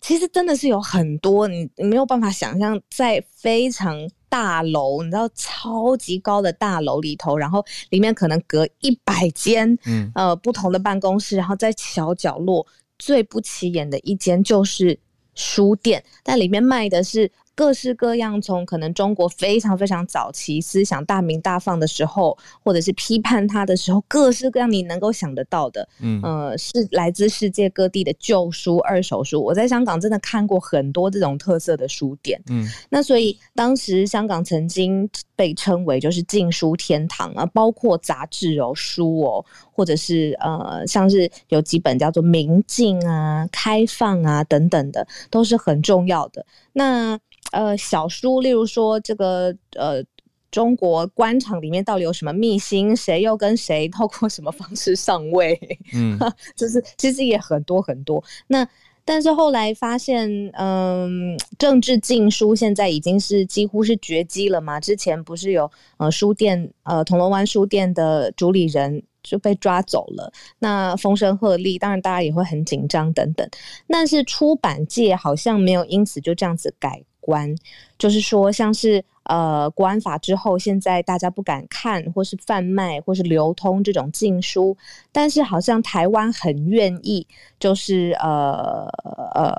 [0.03, 3.97] 其实真的是有很多你你没有办法想象，在非常
[4.31, 12.67] 大楼，你知道超级高的大楼里头，然后里面可能隔一百间，嗯呃不同的办公室，然后在小角落
[12.99, 14.99] 最不起眼的一间就是
[15.35, 17.31] 书店，但里面卖的是。
[17.61, 29.45] 各式各样，从可能中国非常非常早期思想大鸣大放的时候，或者是批判他的时候，各式各样你能够想得到的，嗯，呃，是来自世界各地的旧书、二手书。
[29.45, 46.47] 我在香港真的看过很多这种特色的书店，嗯，那所以当时香港曾经被称为就是禁书天堂啊，包括杂志哦、书哦，或者是呃，像是有几本叫做《明镜》啊、《开放》啊等等的，都是很重要的。
[46.73, 47.19] 那
[47.53, 50.03] 呃，小书，例如说这个呃，
[50.51, 52.95] 中国官场里面到底有什么秘辛？
[52.95, 55.59] 谁又跟谁透过什么方式上位？
[55.95, 56.19] 嗯，
[56.57, 58.23] 就是其实也很多很多。
[58.49, 58.67] 那
[59.05, 64.79] 但是后来发现，嗯、呃，政治禁书现在已经是几乎是绝迹了嘛。
[64.79, 73.49] 之前不是有呃书店呃铜锣湾书店的主理人就被抓走了，那风声鹤唳，当然大家也会很紧张等等。
[73.89, 77.03] 但是出版界好像没有因此就这样子改。
[77.21, 77.55] 关
[77.99, 84.77] 就是说，像是呃国安法之后，现在大家不敢看或是贩卖或是流通这种禁书，
[85.13, 87.27] 但是好像台湾很愿意，
[87.59, 88.87] 就是呃
[89.35, 89.55] 呃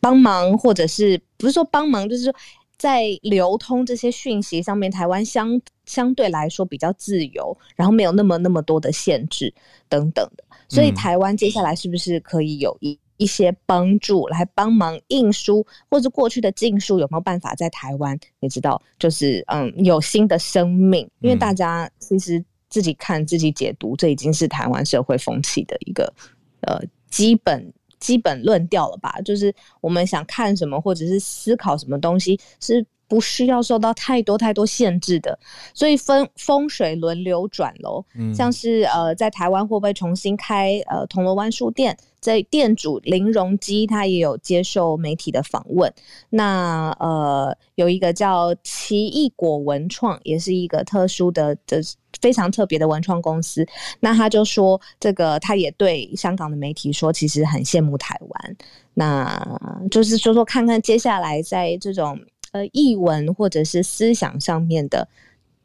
[0.00, 2.34] 帮忙，或者是不是说帮忙，就是说
[2.78, 9.52] 在流通这些讯息上面，台湾相相对来说比较自由，然后没有那么那么多的限制
[9.88, 12.98] 等等的，所以台湾接下来是不是可以有一？
[13.16, 18.18] 一些帮助来帮忙印书，或者过去的禁书有没有办法在台湾？
[18.40, 21.08] 你知道，就是嗯，有新的生命。
[21.20, 26.12] 因为大家其实自己看、自己解读，这已经是台湾社会风气的一个
[26.60, 29.20] 呃基本基本论调了吧？
[29.24, 32.86] 就是我们想看什么，或者是思考什么东西是。
[33.08, 35.38] 不需要受到太多太多限制的，
[35.72, 38.04] 所以风风水轮流转喽。
[38.14, 41.96] 嗯，像是呃，在台湾会不会重新开呃铜锣湾书店？
[42.20, 45.92] 这店主林荣基他也有接受媒体的访问。
[46.28, 51.80] 那呃，有一个叫奇异果文创，也是一个特殊的的
[52.20, 53.64] 非常特别的文创公司。
[54.00, 58.56] 那他就说，这个他也对香港的媒体说，其实很羡慕台湾。
[58.94, 62.18] 那就是说说看看接下来在这种。
[62.56, 65.06] 呃，译文或者是思想上面的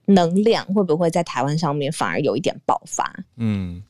[0.07, 3.23] 能量，会不会在台湾上面反而有一点爆发？
[3.37, 3.81] 嗯，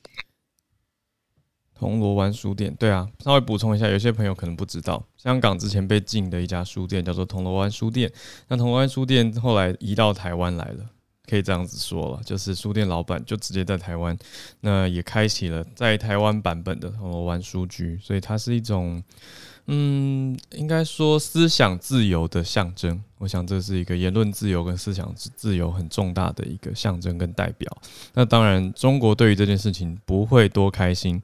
[1.73, 8.11] 铜锣湾书店，对啊，稍微补充一下，有些朋友可能不知道，香港之前被禁的一家书店叫做铜锣湾书店，
[8.47, 10.87] 那铜锣湾书店后来移到台湾来了，
[11.27, 14.15] 可以这样子说了，就是书店老板就直接在台湾，
[14.59, 19.03] 那也开启了在台湾版本的铜锣湾书局，所以它是一种。
[19.73, 27.71] 嗯，应该说思想自由的象征，我想这是一个言论自由跟思想自由很重大的一个象征跟代表。
[28.13, 31.21] 那当然，中国对于这件事情不会多开心，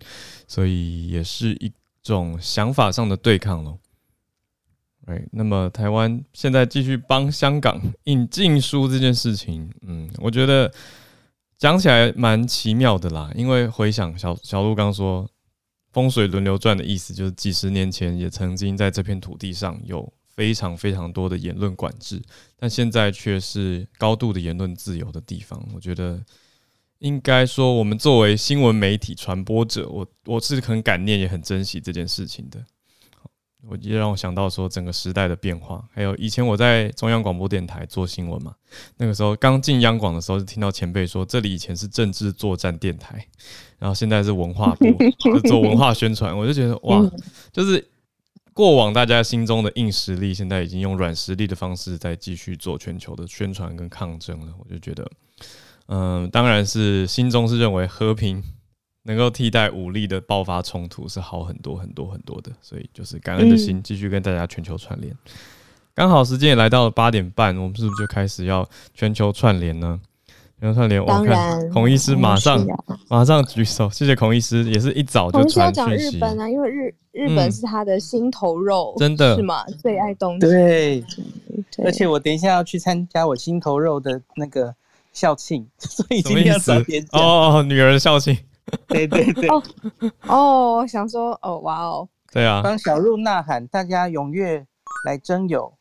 [0.48, 1.70] 所以也是一
[2.02, 3.78] 种想法上的对抗咯。
[5.08, 10.72] 哎，那么台湾现在继续帮香港引禁书这件事情，嗯，我觉得
[11.58, 15.30] 讲起来蛮奇妙的啦，因为回想小小鹿刚说。
[15.98, 22.22] 风水轮流转的意思，就是几十年前也曾经在这片土地上有非常非常多的言论管制，
[22.56, 25.60] 但现在却是高度的言论自由的地方。
[25.74, 26.24] 我觉得
[27.00, 32.64] 应该说，我们作为新闻媒体传播者，我我是很感念也很珍惜这件事情的。
[33.70, 38.54] 我也让我想到说整个时代的变化，还有以前我在中央广播电台做新闻嘛，
[38.98, 43.28] 那个时候刚进央广的时候，就听到前辈说这里以前是政治作战电台，
[43.78, 44.86] 然后现在是文化部，
[45.20, 47.04] 就做文化宣传，我就觉得哇，
[47.52, 47.86] 就是
[48.54, 54.54] 过往大家心中的硬实力，现在已经用软实力的方式在继续做全球的宣传跟抗争了。
[54.58, 55.12] 我就觉得，
[55.88, 58.42] 嗯，当然是心中是认为和平
[59.08, 65.16] 能够替代武力的爆发冲突是好很多很多很多的，所以就是感恩的心，继续跟大家全球串联。
[65.96, 69.98] 刚好时间也来到了八点半，我们是不是就开始要全球串联呢？
[70.60, 72.68] 全球串联，我看孔医师马上
[73.08, 75.96] 马上举手，谢谢孔医师，也是一早就传讯息。
[75.96, 79.64] 讲日本啊，因为日日本是他的心头肉，真的是吗？
[79.82, 80.40] 最爱东西。
[80.42, 81.04] 对，
[81.86, 84.76] 而且我等一下要去参加我心头肉的那个
[85.14, 87.22] 校庆，所以今天要早点讲。
[87.22, 88.38] 哦，女儿校庆。
[88.88, 89.48] 对对对。
[89.50, 89.64] 哦
[90.28, 92.08] 哦，想说哦，哇哦。
[92.32, 92.62] 对啊。
[92.64, 94.66] 帮小鹿呐喊，大家踊跃
[95.06, 95.77] 来征友。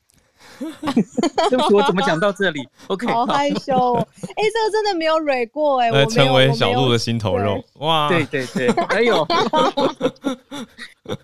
[1.50, 4.08] 对不起，我怎么讲到这里？OK，好害羞哦。
[4.22, 8.08] 哎、欸，这个真的没有蕊过哎，我成为小鹿的心头肉哇！
[8.08, 9.22] 对对对，还有，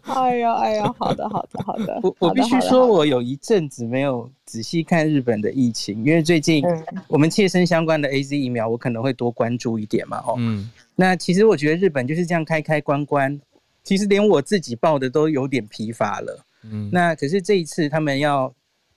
[0.04, 1.98] 哎呀 哎呀，好的好的好的。
[2.02, 6.64] 我我必须说，我有一阵子没有仔细看日本的疫情，因为最近
[7.08, 10.18] 我们切身相关的 AZ 疫苗，我可能会多关注一点嘛。
[10.26, 13.40] 哦，嗯，那其实我觉得日本就是这样开开关关，
[13.82, 16.44] 其实连我自己报的都有点疲乏了。
[16.64, 18.52] 嗯，那可是这一次他们要。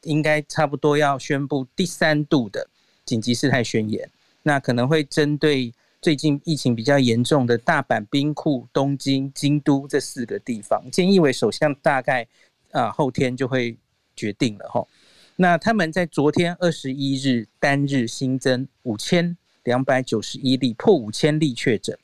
[0.05, 2.67] 应该差不多要宣布第三度的
[3.03, 4.09] 紧急事态宣言，
[4.43, 10.81] 那可能会针对最近疫情比较严重的大阪、兵库、东京、京都这四个地方。
[10.91, 12.27] 菅义伟首相大概
[12.71, 13.75] 啊后天就会
[14.15, 14.87] 决定了哈。
[15.35, 21.97] 那他们在昨天二十一日单日新增五千两百九十一例，破五千例确诊。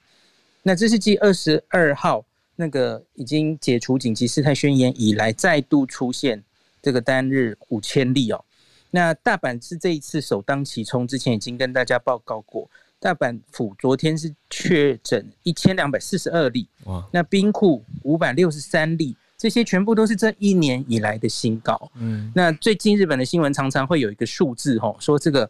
[0.63, 6.43] 那这是继二十二号那个已经解除紧急事态宣言以来，再度出现。
[6.81, 8.43] 这个单日五千例哦，
[8.89, 21.91] 那大阪是这一次首当其冲，之前已经跟大家报告过，大阪府昨天是确诊一千两百四十二例，哇，那兵库五百六十三例，这些全部都是这一年以来的新高。
[21.95, 25.49] 嗯，那最近日本的新闻常常会有一个数字吼，说这个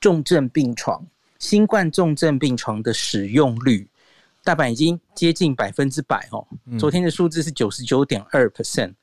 [0.00, 1.06] 重症病床、
[1.38, 3.86] 新冠重症病床的使用率，
[4.42, 6.46] 大阪已经接近百分之百哦，
[6.78, 8.94] 昨天的数字是九十九点二 percent。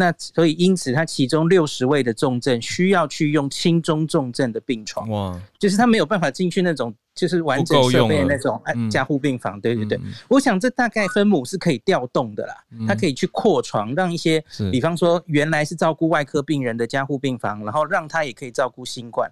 [0.00, 9.98] 那所以，因此，他其中六十位的重症需要去用轻中重症的病床，哇，就是他没有办法进去那种就是完整设备的那种加护病房，对对对。
[10.28, 12.54] 我想这大概分母是可以调动的啦，
[12.86, 19.28] 他可以去扩床，让一些，比方说原来是照顾外科病人的加护病房，然后让他也可以照顾新冠。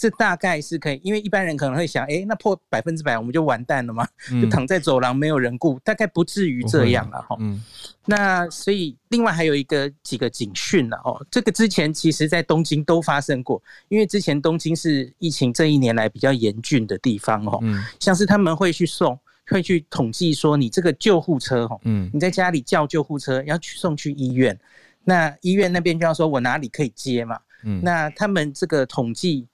[0.00, 4.06] 这大概是可以，因为一般人可能会想，哎，那破百分之百我们就完蛋了嘛？
[4.30, 7.36] 嗯、就躺在走廊没有人顾，大概不至于这样了哈。
[7.40, 7.60] 嗯，
[8.06, 17.58] 那所以另外还有一个几个警讯了哦，这个之前其实在东京都发生过，因为之前东京是疫情这一年来比较严峻的地方哦。
[17.62, 24.56] 嗯，像是他们会去送，会去统计说你这个救护车哦，嗯，你在家里叫救护车要去送去医院，
[25.02, 27.36] 那医院那边就要说我哪里可以接嘛。
[27.64, 29.44] 嗯，那他们这个统计。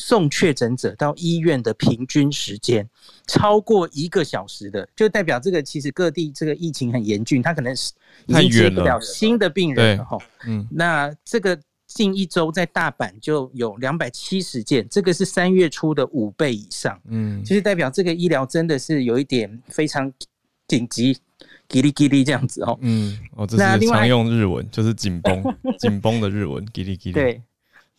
[0.00, 2.88] 送确诊者到医院的平均时间
[3.26, 7.92] 超过一个小时的，就代表这个其实各地这个疫情很严峻，他可能是
[8.26, 10.18] 已经接不了新的病人了哈。
[10.46, 16.98] 嗯，那这个近一周在大阪就有两百七十件，这个是三月初的五倍以上。
[17.08, 20.10] 嗯，其实代表这个医疗真的是有一点非常
[20.66, 21.14] 紧急，
[21.68, 22.78] 叽哩叽哩这样子哦。
[22.80, 25.42] 嗯，哦，这是常用日文，就是紧绷
[25.78, 27.12] 紧绷的日文，叽哩叽哩。
[27.12, 27.42] 对。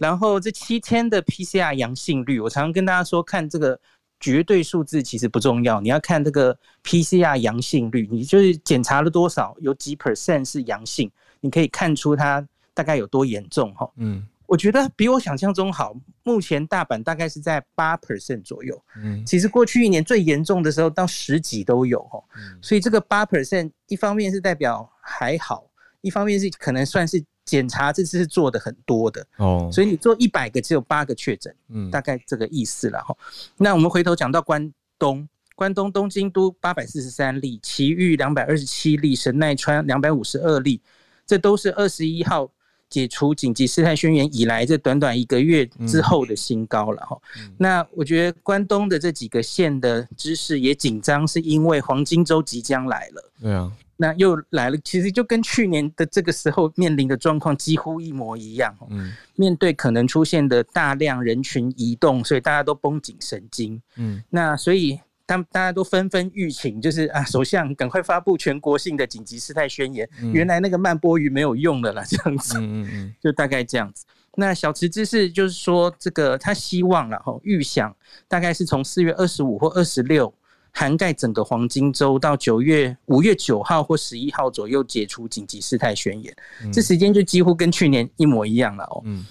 [0.02, 3.80] 然后这七天的 PCR 阳性率，我常常跟大家说，看这个
[4.20, 13.88] 绝对数字其实不重要，你要看这个 PCR 阳性率，你就是检查了多少，有几 percent 是阳性，你可以看出它大概有多严重哈。
[13.98, 15.94] 嗯，我觉得比我想象中好。
[16.24, 18.84] 目前大阪大概是在八 percent 左右。
[18.96, 22.20] 嗯，其实过去一年最严重的时候到十几都有哈。
[22.36, 25.64] 嗯，所以这个八 percent 一方面是代表还好，
[26.02, 27.24] 一方面是可能算是。
[27.52, 33.14] 检查这次是做的很多的哦，所以你做一百个只有八个确诊，嗯，大概这个意思了哈。
[33.58, 40.80] 那我们回头讲到关东，关东东京都八百四十三例，埼玉两百二十七例，神奈川两百五十二例，
[41.26, 42.50] 这都是二十一号
[42.90, 47.20] 解除紧急事态宣言以来这短短一个月之后的新高了哈。
[47.38, 53.32] 嗯，那我觉得关东的这几个县的知识也紧张，是因为黄金周即将来了。
[53.42, 53.70] 对啊。
[54.02, 58.76] 那又来了，其实就跟去年的这个时候面临的状况几乎一模一样。
[58.89, 63.80] 嗯，面对可能出现的大量人群移动，所以大家都绷紧神经。
[63.97, 70.10] 嗯，那所以当大家都纷纷吁请，就是啊，首相赶快发布全国性的紧急事态宣言。
[70.20, 72.58] 嗯，原来那个慢波鱼没有用了啦，这样子。
[72.58, 74.04] 嗯嗯，就大概这样子。
[74.36, 77.95] 那小池知事就是说，这个他希望了哈，预想
[78.28, 80.34] 大概是从四月二十五或二十六。
[80.74, 89.01] 涵盖整个黄金周到九月五月九号或十一号左右解除紧急事态宣言，嗯、这时间就几乎跟去年一模一样了哦。
[89.03, 89.26] 嗯，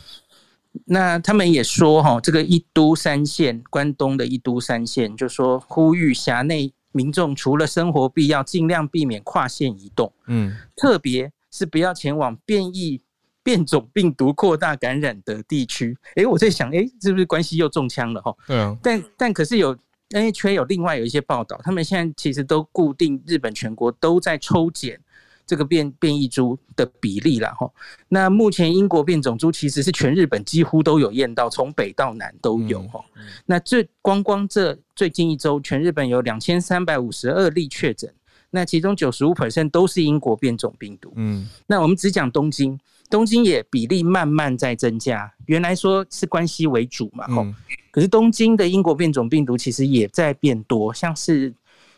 [0.84, 10.12] 那他们也说哈，这个一都三县，关东的一都三县，就说呼吁辖内民众除了生活必要，尽量避免跨县移动。
[10.26, 13.00] 嗯，特别是不要前往变异
[13.42, 15.96] 变种病毒扩大感染的地区。
[16.16, 18.36] 哎，我在想，哎，是不是关系又中枪了哈？
[18.46, 19.74] 对啊，但但可是有。
[20.10, 25.00] NHK 有另外有一些报道，他们现在其实都固定日本全国都在抽检
[25.46, 27.70] 这个变变异株的比例了哈。
[28.08, 33.04] 那目前英国变种株其实是全日本几乎都有验到，从北到南都有哈。
[33.46, 38.12] 那这光光这最近一周，全日本有两千三百五十二例确诊，
[38.50, 41.12] 那其中九十五 percent 都是英国变种病毒。
[41.16, 42.78] 嗯，那我们只讲东京。
[43.10, 47.54] 东京也比例慢慢在增加，原来说是关西为主嘛，吼、嗯，
[47.90, 51.52] 可是东京的英国变种病毒其实也在变多，像是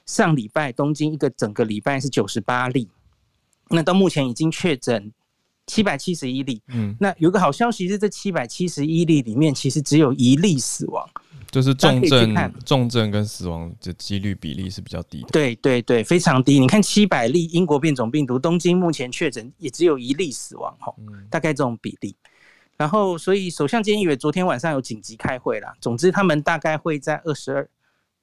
[0.07, 2.89] 上礼拜东京一个整个礼拜是九十八例，
[3.69, 5.13] 那到目前已经确诊
[5.67, 11.09] 七百七十一例，嗯，那有个好消息是这七百七十一例里面其实只有一例死亡。
[11.51, 12.35] 就是重症、
[12.65, 15.29] 重症跟死亡的几率比例是比较低的。
[15.31, 16.59] 对对对，非常低。
[16.59, 20.91] 你看七百例英国变种病毒，东京目前确诊也只有一例死亡，哈，
[21.29, 22.17] 大概这种比例。
[22.79, 25.75] 然后，所以首相菅义伟昨天晚上有紧急开会啦。
[25.79, 27.71] 总之，他们大概会在二十二、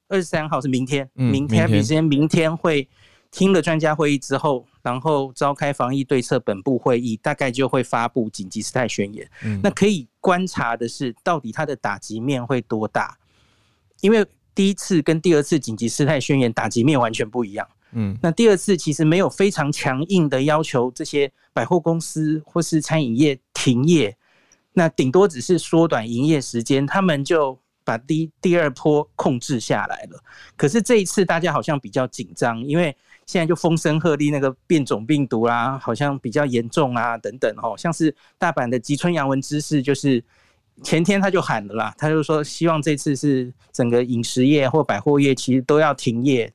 [0.07, 2.89] 二十三号是明天，明天比时间，明天会
[3.29, 9.29] 听了专家会议之后，然后召开防疫对策本部会议，大概就会发布紧急事态宣言。
[9.61, 13.17] 那可以观察的是，到底它的打击面会多大？
[14.01, 14.25] 因为
[14.55, 24.17] 第一次跟第二次紧急事态宣言打击面完全不一样，嗯，那第二次其实没有非常强硬的要求这些百货公司或是餐饮业停业，
[24.73, 30.23] 那顶多只是缩短营业时间，他们就把第第二波控制下来了。
[30.55, 32.95] 可是这一次大家好像比较紧张，因为
[33.29, 40.23] 现在就风声鹤唳，那个变种病毒啊，好像比较严重啊，等等哦，像是大阪的吉村洋文知事就是。
[40.81, 46.49] 前天他就喊了啦，他就说希望这次是整个饮食业或百货业其实都要停业，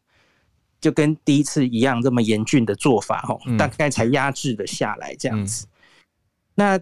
[0.80, 5.66] 就跟第一次一样这么严峻的做法哦，大概才压制的下来这样子。
[6.54, 6.80] 那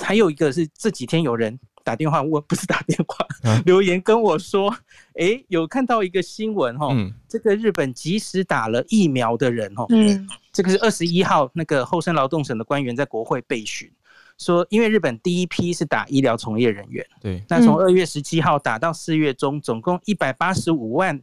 [0.00, 3.26] 还有一个是这几天有人打电话问，不是打电话
[3.66, 4.74] 留言跟我说，
[5.14, 6.88] 哎，有看到一个新闻哈，
[7.28, 13.90] 这个日本即使打了疫苗的人哈，嗯，这个是二十一号那个厚生劳动省的官员在国会备询。
[14.38, 21.20] 说，因为日本第一批是打医疗从业人员，对，那从二月十七号打到四月中，总共一百八十五万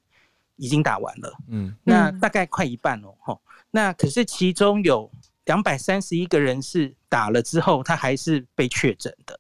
[0.55, 3.41] 已经打完了，嗯，那大概快一半哦，吼，
[3.71, 5.09] 那可是其中有
[5.45, 9.39] 两百三十一个人是打了之后，他还是被确诊的，嗯，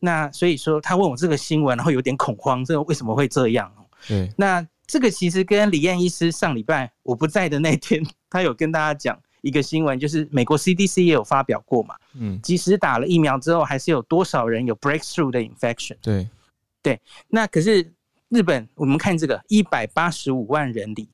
[0.00, 3.72] 那所以说他问我这个新闻，然后有点恐慌，这个为什么会这样？
[4.08, 9.16] 对，那这个其实跟李燕医师上礼拜我不在的那天， 他有跟大家讲。
[9.42, 15.96] 一个新闻就是美国 CDC 也有发表过嘛，嗯，即使打了疫苗之后，还是有多少人有 breakthrough 的 infection？
[16.02, 16.28] 对，
[16.82, 17.90] 对，那可是
[18.28, 21.08] 日本，我们看这个一百八十五万人里，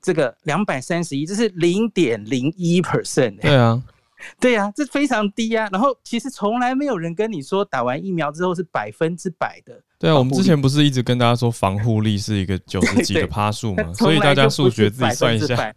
[0.00, 3.38] 这个两百三十一，这是零点零一 percent。
[3.38, 3.82] 对啊，
[4.40, 5.68] 对啊，这非常低啊。
[5.72, 9.80] 然后其实从来没有人跟你说打完疫苗之后是百分之百的。
[9.98, 13.92] 对啊，我们之前不是一直跟大家说防护力是一个九十几的趴数吗？
[13.96, 15.74] 所以大家数学自己算一下。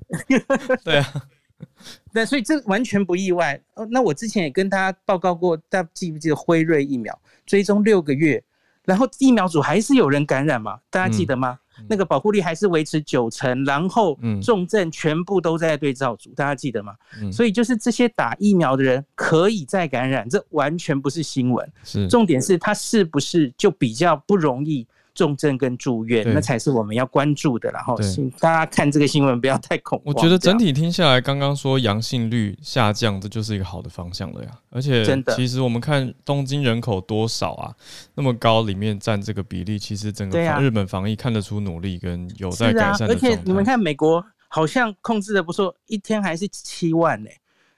[0.84, 1.14] 对啊。
[2.12, 3.62] 那所以这完全不意外。
[3.92, 8.44] 那我之前也跟大家报告过，大家记不记得辉瑞疫苗追踪六个月，
[8.84, 10.80] 然后疫苗组还是有人感染嘛？
[10.90, 11.52] 大家记得吗？
[11.52, 16.94] 嗯、那个保护力还是维持九成，然后重症全部都在对照组，大家记得吗？
[17.22, 21.72] 嗯、所以就是这些打疫苗的人可以再感染，这完全不是新闻。
[22.10, 24.88] 重点是他是不是就比较不容易？
[25.14, 27.70] 重症跟住院，那才是我们要关注的。
[27.72, 30.14] 然后，请大家看这个新闻不要太恐慌。
[30.14, 34.50] 我觉得整体听下来，刚刚说阳性率下降，这就是一个好的方向了呀。
[34.70, 37.76] 而且，真的，其实我们看东京人口多少啊，
[38.16, 43.10] 那么高，里面占这个比例，其实整个日本防疫看得出努力跟有在改善。
[43.10, 47.30] 而且你们看，美国好像控制的不错，一天还是七万呢。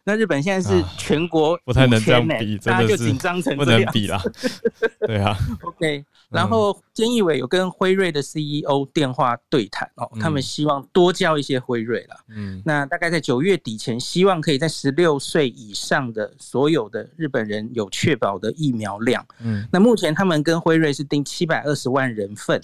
[0.06, 4.22] 那日本现在是全国不太能这样比，大家就紧张成这样，不能比啦。
[5.08, 6.04] 对啊，OK。
[6.30, 12.16] 然后菅义伟有跟辉瑞的 CEO 电话对谈哦，他们希望多交一些辉瑞了。
[12.30, 19.26] 嗯，那大概在九月底前，希望可以在十六岁以上的所有的日本人有确保的疫苗量。
[19.42, 22.60] 嗯，那目前他们跟辉瑞是订七百二十万人份，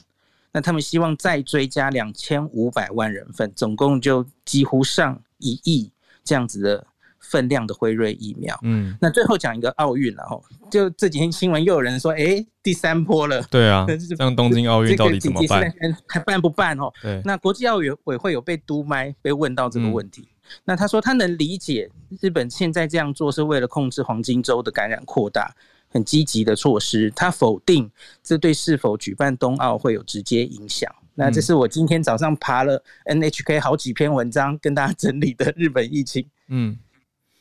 [0.51, 5.91] 那他们希望再追加两千五百万人份，总共就几乎上一亿
[6.23, 6.87] 这样子的。
[7.29, 8.57] 分量的辉瑞疫苗。
[8.63, 13.41] 嗯，那最后讲一个奥运了哦，就这几天新闻又有人说，哎、欸，第三波了。
[13.43, 13.85] 对啊，
[14.17, 15.73] 像东京奥运到底怎么办？
[16.07, 16.91] 还办不办哦？
[17.01, 20.23] 对，那国际奥委委会有被督麦，被问到这个问题。
[20.23, 21.87] 嗯那他说他能理解
[22.21, 25.53] 日本现在这样做是为了控制黄金周的感染扩大，
[25.89, 27.13] 很积极的措施。
[27.15, 27.87] 他否定
[28.23, 30.91] 这对是否举办冬奥会有直接影响。
[31.13, 36.25] 那这是我今天早上爬了 NHK 好几篇文章跟大家整理的日本疫情。
[36.47, 36.75] 嗯，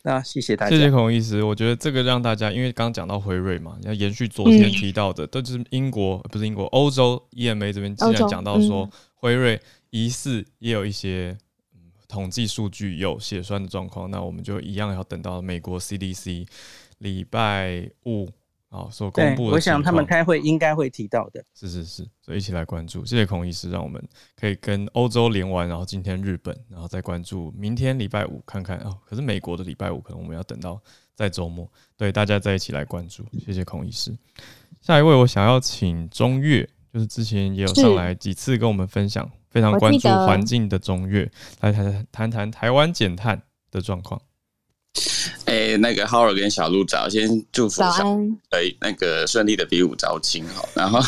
[0.09, 0.75] 那谢谢大家。
[0.75, 11.37] 谢谢孔医师，我觉得这个让大家，因为刚刚讲到辉瑞嘛，要延续昨天提到的，都是英国不是英国，欧洲 EMA 这边既然讲到说辉瑞疑似也有一些。
[12.11, 16.47] 统计数据有血栓的状况，那我们就一样要等到美国 CDC
[17.01, 18.27] 礼拜五
[18.69, 19.53] 啊所公布的。
[19.53, 21.45] 我想他们开会应该会提到的。
[21.55, 23.05] 是是是，所以一起来关注。
[23.05, 24.03] 谢谢孔医师，让我们
[24.37, 28.97] 可以跟欧洲连完，然后今天日本，然后再关注明天礼拜五看看哦。
[29.07, 30.81] 可是美国的礼拜五可能我们要等到
[31.15, 33.25] 在周末，对大家再一起来关注。
[33.45, 34.17] 谢谢孔医师。
[34.81, 39.31] 下一位我想要请中岳，就是之前也有上来几次跟我们分享。
[39.51, 41.29] 非常关注环境的中岳，
[41.61, 44.21] 来谈谈谈台湾减碳的状况。
[45.45, 48.19] 哎、欸，那个 Howard 跟小鹿早先祝福小
[48.51, 51.01] 哎那个顺利的比武招亲哈，然后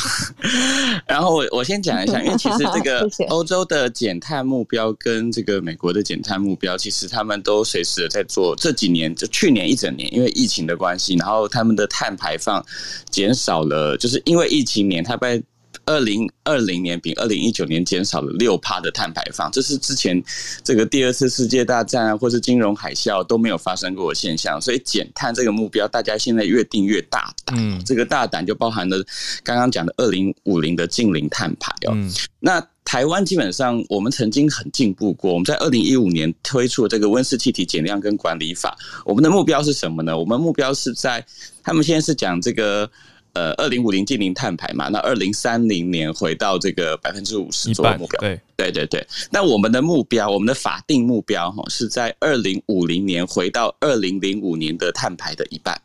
[1.06, 8.54] 然后我我先讲一下，因为其实这个 欧洲的减碳目标跟这个美国的减碳目标，其实他们都随时的在做。
[8.56, 12.64] 这几年就去年一整年，因为疫情的关系，然后他们的碳排放
[13.10, 15.42] 减少了，就是因为疫情年，他被。
[15.86, 20.22] 二零二零年比二零一九年减少了六趴的碳排放，这是之前
[20.62, 24.60] 这个第二次世界大战啊，或是金融海啸都没有发生过的现象。
[24.60, 27.56] 所以减碳这个目标，大家现在越定越大胆。
[27.58, 29.04] 嗯，这个大胆就包含了
[29.42, 31.92] 刚刚讲的二零五零的净零碳排哦。
[31.94, 38.76] 嗯，那台湾基本上我们曾经很进步过，我们在二零一五年推出了这个温室气体减量跟管理法。
[39.04, 40.16] 我们的目标是什么呢？
[40.16, 41.24] 我们目标是在
[41.62, 42.90] 他们现在是讲这个。
[43.32, 48.20] 呃，二零五零净零碳排嘛，那二零三零年回到这个百分之五十做目标。
[48.20, 49.06] 对对对对。
[49.30, 55.80] 那我们的目标，我们的法定目标哈，是在二零五零年回到二零零五年的碳排的一半。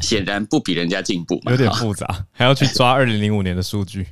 [0.00, 4.06] 显然不比人家进步嘛，有点复杂，还要去抓二零零五年的数据。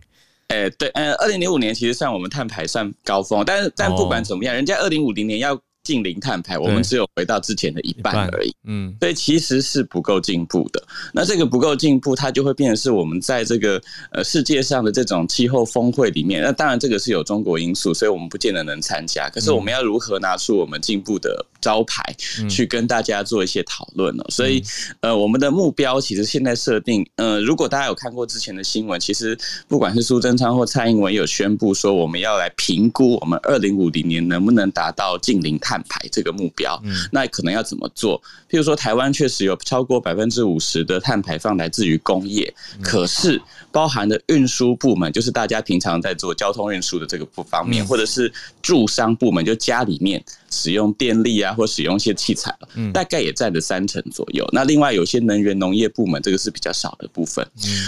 [0.48, 5.60] 哎、欸，对，呃，二零零五年其实算我们碳排算高峰，但是但不管怎么样，人家二零五零年要。
[5.90, 8.54] 净零碳排，我们只有回到之前的一半而已。
[8.62, 10.80] 嗯，所以其实是不够进步的。
[11.12, 13.82] 那这个不够进步，它就会变成是我们在这个
[14.12, 16.40] 呃世界上的这种气候峰会里面。
[16.44, 19.28] 那当然这个是有中国因素，所以我们不见得能参加。
[19.30, 22.00] 可是我们要如何拿出我们进步的招牌，
[22.48, 24.24] 去跟大家做一些讨论呢？
[24.28, 24.62] 所以
[25.00, 29.36] 呃，我们的目标其实现在设定，呃，如果大家有看过之前的新闻，其实
[29.66, 35.79] 不管是苏贞昌或蔡英文有宣布说，我们要来评估我们二零五零年能不能达到近零碳。
[35.80, 38.20] 碳排这个目标，那可能要怎么做？
[38.50, 42.52] 譬如说，台湾确实有超过百分之五十的碳排放来自于工业，
[42.82, 52.54] 可是包含的运输部门，就是大家平常在做交通运输的这个部方面，或者是住商部门，就家里面使用电力啊，或使用一些器材，
[52.92, 54.46] 大概也占了三成左右。
[54.52, 57.46] 那另外有些能源农业部门，这个是比较少的部分。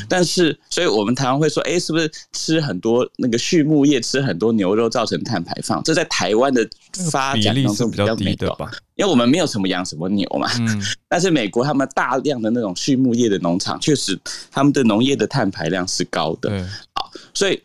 [0.08, 5.82] 但是，所以我们台湾会说，哎，是不是吃很多那个畜牧业，吃很多牛肉造成碳排放？
[5.82, 6.66] 这在台湾的
[7.10, 8.70] 发展当中比较低的吧？
[8.96, 10.48] 因为我们没有什么养什么牛嘛。
[11.08, 14.18] 但是美国他们大量的那种畜牧业的农场，确实
[14.50, 16.66] 他们的农业的碳排量是高的。
[16.94, 17.60] 好，所以。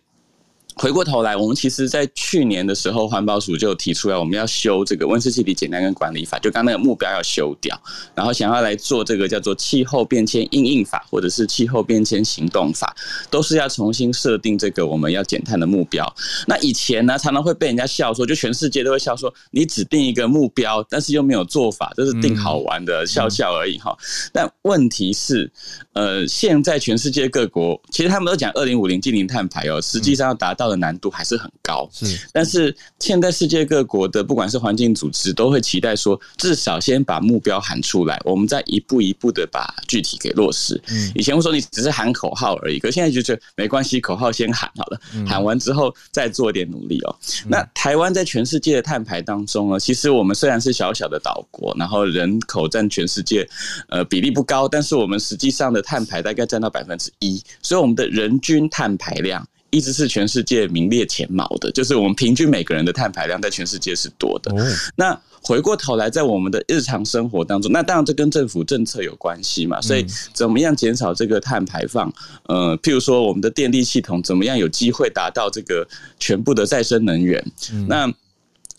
[0.77, 7.75] 回过头来，我们其实，在去年的时候，环保署就提出来，我们要修这个温室气体减量跟管理法，就刚那个目标要修掉，
[8.13, 12.95] 然后想要来做这个叫做气候变迁应应法，或者是气候变迁行动法，
[13.31, 16.05] 都是要重新设定这个我们要减碳的目标。
[16.45, 23.97] 那以前呢，常常会被人家笑说，就全世界都会笑说，你只定一个目标，但是又没有做法，就是定好玩的笑笑而已哈。
[24.31, 25.51] 但问题是，
[25.93, 30.66] 呃，现在全世界各国其实他们都讲二零五零净零碳排哦，实际上要达到。
[30.69, 32.19] 的难度还是很高，是。
[32.31, 40.81] 但是现在世界各国的不管是环境组织，都会期待说，至少先把目标喊出来，我们再一步一步的把具体给落实。
[40.89, 47.15] 嗯，以前我说你只是喊口号而已，可现在就觉得没关系，口号先喊好了，喊完之后再做点努力哦。
[47.47, 53.47] 那台湾在全世界的碳排当中呢，其实我们虽然是小小的岛国，然后人口占全世界
[53.89, 59.47] 呃比例不高，但是我们实际上的碳排大概占到百分之一，所以我们的人均碳排量。
[59.69, 64.51] 一直是全世界名列前茅的，就是我们平均每个人的碳排量在全世界是多的。
[64.95, 69.81] 那回过头来，在我们的日常生活当中，那当然这跟政府政策有关系嘛。
[69.81, 72.11] 所以怎么样减少这个碳排放？
[72.43, 75.87] 呃，譬如说我们的电力系统怎么样有机会达到这个
[76.19, 77.43] 全部的再生能源？
[77.87, 78.11] 那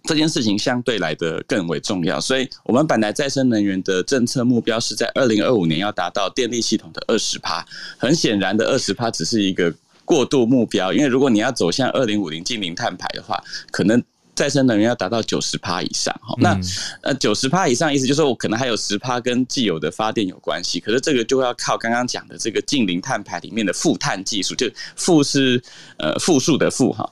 [0.05, 2.21] 这件事情相对来的更为重要。
[2.21, 7.65] 所以，我们本来再生能源的政策目标是在二零二五年要达到电力系统的二十趴。
[7.99, 9.75] 很显然的，二十趴只是一个
[10.09, 13.39] 过渡目标，因为如果你要走向二零五零近零碳排的话，
[13.71, 14.03] 可能。
[14.39, 16.57] 再生能源要达到九十趴以上，哈，那
[17.03, 25.61] 呃九十趴以上意思就是说我可能还有十趴跟既有的发电有关系，可是这个就要靠刚刚讲的这个近零碳排里面的负碳技术，就负是
[25.99, 27.11] 呃负数的负哈。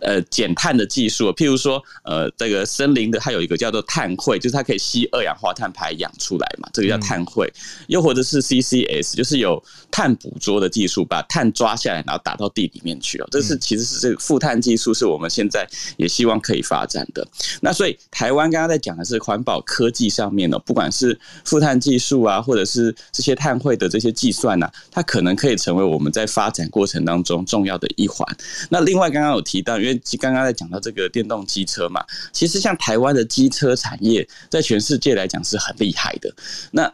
[0.00, 7.52] 呃，减碳的技术，譬如说，呃，这个森林的它有一个叫做碳汇，就是它可以吸二氧化碳排氧出来嘛，这个叫碳汇。
[7.86, 13.28] 又或者是 CCS，就是有碳捕捉的技术，把碳抓下来，然后打到地里面去哦。
[13.30, 15.64] 这是其实是这个负碳技术，是我们现在
[15.96, 17.24] 也希望可以发展的。
[17.60, 28.26] 那所以台湾刚刚在讲的是环保科技上面呢，不管是负碳技术啊，或者是这些碳汇的这些计算呢，它可能可以成为我们在发展过程当中重要的一环。
[28.68, 29.75] 那另外刚刚有提到。
[29.78, 36.34] 因为刚刚在讲到这个电动机车嘛，其实像台湾的机车产业，在全世界来讲是很厉害的。
[36.70, 36.92] 那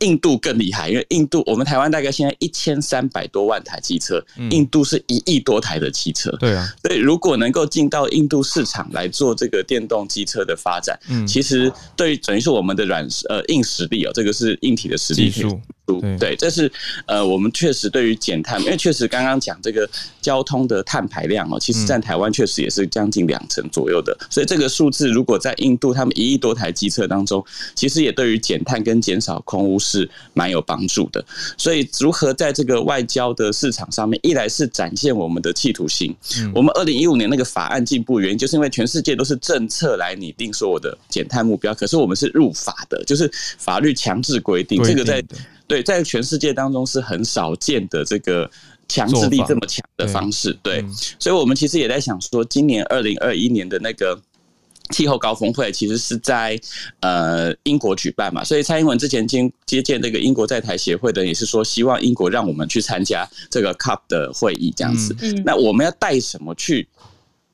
[0.00, 6.30] 印度更厉害，因为印度我们台湾大概现在一千三百多万台机车，印度是一亿多台的汽车。
[6.38, 15.60] 对啊，所以如果能够进到印度市场来做这个电动机车的发展，其实对于等于是我们的软呃硬实力哦，这个是硬体的实力技术。
[16.18, 16.70] 对，这是
[17.06, 19.88] 呃，我们确实对于减碳，因为确实刚刚讲这个
[20.20, 27.44] 交通的碳排量哦，其实在台湾确实也是将近两成左右的，所以这个数字如果在印度他们一亿多台机车当中，
[27.76, 29.95] 其实也对于减碳跟减少空污是
[30.34, 31.24] 蛮有帮助的。
[31.56, 36.14] 所以如何在这个外交的市场上面，一来是展现我们的企图心，
[36.54, 45.22] 我们二零一五年那个法案进步原因，就是因为全世界都是政策来拟定说我的减碳目标，可是我们是入法的，就是法律强制规定这个在。
[45.68, 48.48] 对，在全世界当中是很少见的这个
[48.86, 50.56] 强制力这么强的方式。
[50.62, 50.84] 对，
[51.18, 54.16] 所以我们其实也在想说，今年二零二一年的那个
[54.90, 56.58] 气候高峰会，其实是在
[57.00, 58.42] 呃英国举办嘛。
[58.44, 65.14] 所以蔡英文之前接接见那个英国在台协会的，也是说希望英国让我们去参加这个 COP 的会议这样子。
[65.44, 66.88] 那我们要带什么去？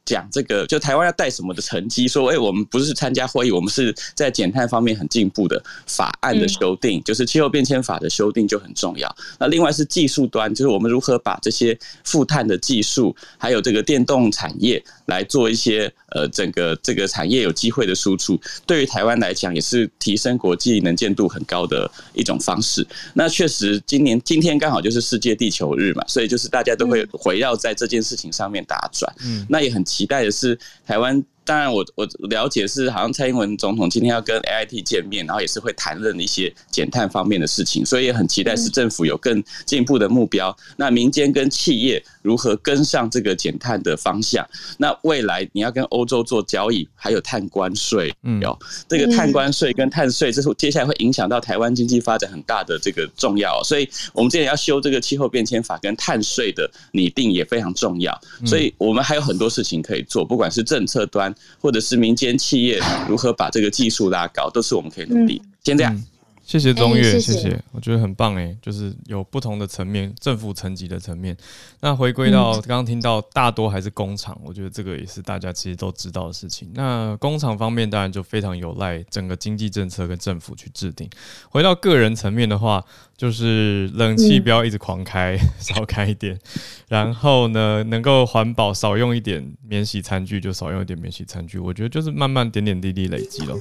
[0.05, 2.09] 讲这个，就台湾要带什么的成绩？
[2.09, 9.16] 说，哎，我们不是参加会议，我们是在减碳方面很进步的法案的修订，就是气候变迁法的修订就很重要。
[9.39, 22.87] 那另外是技术端，就是我们如何把这些负碳的技术，还有这个电动产业来做一些呃，整个这个产业有机会的输出，对于台湾来讲也是提升国际能见度很高的一种方式。
[23.15, 29.15] 那确实，今年今天刚好就是世界地球日嘛，所以就是大家都会围绕在这件事情上面打转。
[29.23, 29.83] 嗯，那也很。
[29.93, 31.23] 期待的是台湾。
[31.45, 40.57] 当然我，我我了解是好像蔡英文总统今天要跟 AIT 见面，然后也是会谈论一些减碳方面的事情，所以也很期待是政府有更进一步的目标。
[40.76, 44.49] 那民间跟企业如何跟上这个减碳的方向？
[44.78, 48.57] 那未来你要跟欧洲做交易，还有碳关税，嗯，有
[48.88, 53.61] 这个碳关税跟碳税，这是接下来会影响到台湾经济发展很大的这个重要。
[53.64, 58.16] 所以我们这里要修这个气候变迁法跟碳税的拟定也非常重要。
[58.47, 61.32] 所以我们还有很多事情可以做，不管是政策端。
[61.61, 65.45] 或者是民间企业如何把这个技术拉高，都是我们可以努力的。
[65.64, 66.05] 先这样。
[66.53, 71.35] 嗯谢谢中岳，谢谢，我觉得很棒哎，就是有不同的层面，政府层级的层面。
[71.81, 76.71] 那回归到刚刚听到，大多还是工厂，我觉得这个也是大家其实都知道的事情。
[76.75, 81.09] 那工厂方面当然就非常有赖整个经济政策跟政府去制定。
[81.49, 82.85] 回到个人层面的话，
[83.17, 86.39] 就是冷气不要一直狂开， 少开一点。
[86.87, 91.59] 然后呢，能够环保，少用一点免洗餐具就少用一点免洗餐具。
[91.59, 93.57] 我觉得就是慢慢点点滴滴累积了。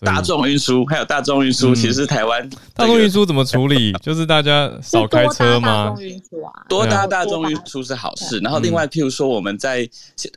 [0.00, 3.92] 大众运输还有大众运输，其实是台湾大众运输怎么处理？
[4.02, 5.94] 就是大家少开车吗？
[6.68, 8.38] 多搭大众运输是好事。
[8.40, 9.88] 然后另外，譬如说我们在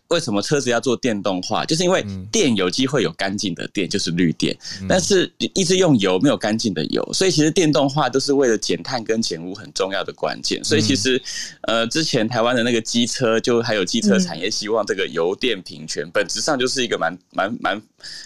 [0.07, 1.65] 为什么车子要做电动化？
[1.65, 4.57] 就是因为电有机会有干净的电，就是绿电。
[4.87, 10.63] 但是一直用油没有干净的油，所以其实电动化都是为了减碳跟减污很重要的关键。
[10.63, 11.21] 所以其实
[11.63, 17.81] 呃，之前台湾的那个机车，就还有机车产业希望这个油电平权，本质上就是一个蛮蛮蛮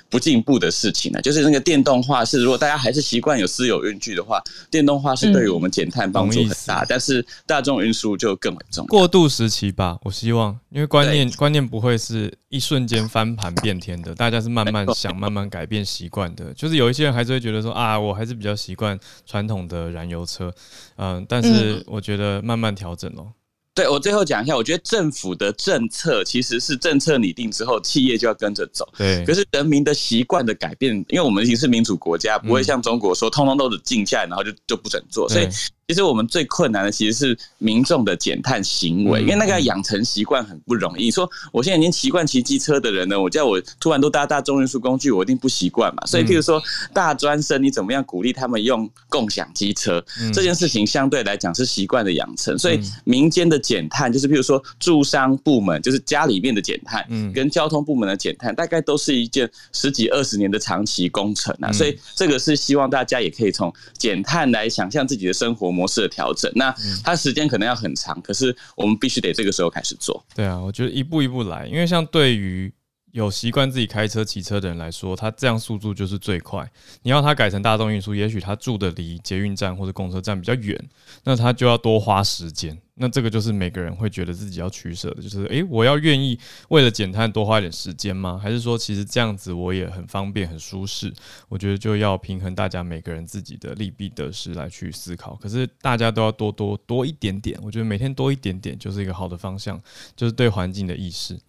[0.10, 1.22] 不进步的事情呢。
[1.22, 4.42] 就是那个电动化是，如果大家还是习惯有私有运具的话，
[4.72, 6.84] 电动化是对于我们减碳帮助很大。
[6.90, 8.88] 但是大众运输就更为重要。
[8.88, 16.52] 过渡时期吧，我希望，因为观念观念不会是一瞬间翻盘变天的，大家是慢慢想、慢慢改变习惯的。
[16.56, 20.52] 就是有一些人还是会觉得说啊，我还是比较习惯传统的燃油车，
[20.98, 23.32] 嗯，但是我觉得慢慢调整咯。
[23.76, 28.88] 对，我最后讲一下，我觉得政府的政策其实是政策拟定之后，企业就要跟着走。
[28.96, 35.28] 对，可是人民的习惯的改变，因为我们已经是民主国家，不会像中国说通通都是禁下来，然后就就不准做。
[35.28, 35.48] 所以
[35.88, 41.12] 其实我们最困难的其实是民众的减碳行为，因为那个要养成习惯很不容易。
[41.12, 46.06] 说我现在已经习惯骑机车的人呢，我叫我突然都搭大众运输工具，我一定不习惯嘛。
[46.06, 46.62] 所以，譬如说
[46.94, 50.04] 大专生，你怎么样鼓励他们用共享机车
[50.34, 52.58] 这件事情，相对来讲是习惯的养成。
[52.58, 61.70] 所以，民间的减碳，就是譬如说住商部门，就是家里面的减碳，跟交通部门的减碳，大概都是一件十几二十年的长期工程啊。
[61.74, 70.24] 所以，这个是希望大家也可以从减碳来想象自己的生活模式的调整，那它时间可能要很长，可是我们必须得这个时候开始做。
[70.36, 72.72] 对啊，我觉得一步一步来，因为像对于
[73.14, 76.68] 有习惯自己开车、骑车的人来说，他这样速度就是最快。
[77.04, 80.90] 你要他改成大众运输，也许他住的离捷运站或者公车站比较远，
[81.24, 82.76] 那他就要多花时间。
[82.96, 86.40] 那这个就是每个人会觉得自己要取舍的，就是诶、我要愿意
[86.70, 88.40] 为了减碳多花一点时间吗？
[88.42, 91.14] 还是说其实这样子我也很方便、很舒适？
[91.50, 95.36] 我觉得就要平衡大家每个人自己的利弊得失来去思考。
[95.36, 99.80] 可是大家都要多多多一点点，我觉得每天多一点点就是一个好的方向，
[100.16, 101.40] 就是对环境的意识。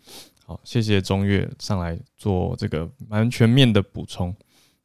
[0.47, 4.35] 好，谢谢中岳上来做这个蛮全面的补充。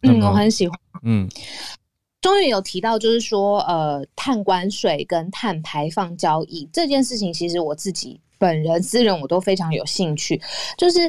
[0.01, 0.80] 嗯，我很喜欢。
[1.03, 1.30] 嗯，
[2.22, 8.22] 中岳有提到，就是说，呃，碳关税跟碳排放交易这件事情，其实我自己。
[8.40, 10.42] 本人私人我都非常有兴趣，
[10.78, 11.00] 就是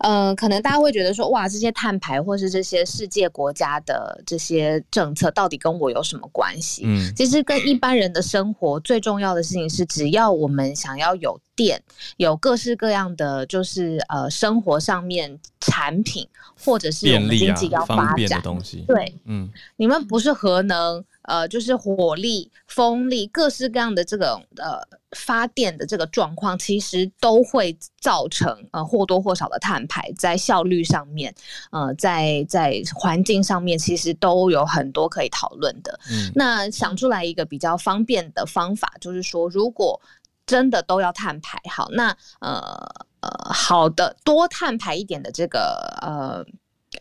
[0.00, 6.82] 呃，可能大家会觉得说，哇，这些碳排或是这些世界国家的这些政策，到底跟我有什么关系？
[6.84, 11.80] 嗯，其实跟一般人的生活最重要的事情是，只要我们想要有电，
[12.16, 16.26] 有各式各样的就是呃生活上面产品，
[16.58, 21.04] 或者是我们经济要发展的东西，对，嗯，你们不是核能。
[21.30, 24.80] 呃，就是火力、风力，各式各样的这种呃
[25.12, 31.32] 发电的这个状况，其实都会造成呃或多或少的碳排，在效率上面，
[31.70, 35.96] 呃，在在环境上面，其实都有很多可以讨论的。
[36.10, 40.00] 嗯，那想出来一个比较方便的方法，就是说，如果
[40.46, 42.08] 真的都要碳排，好，那
[42.40, 42.60] 呃
[43.20, 46.44] 呃，好的，多碳排一点的这个呃。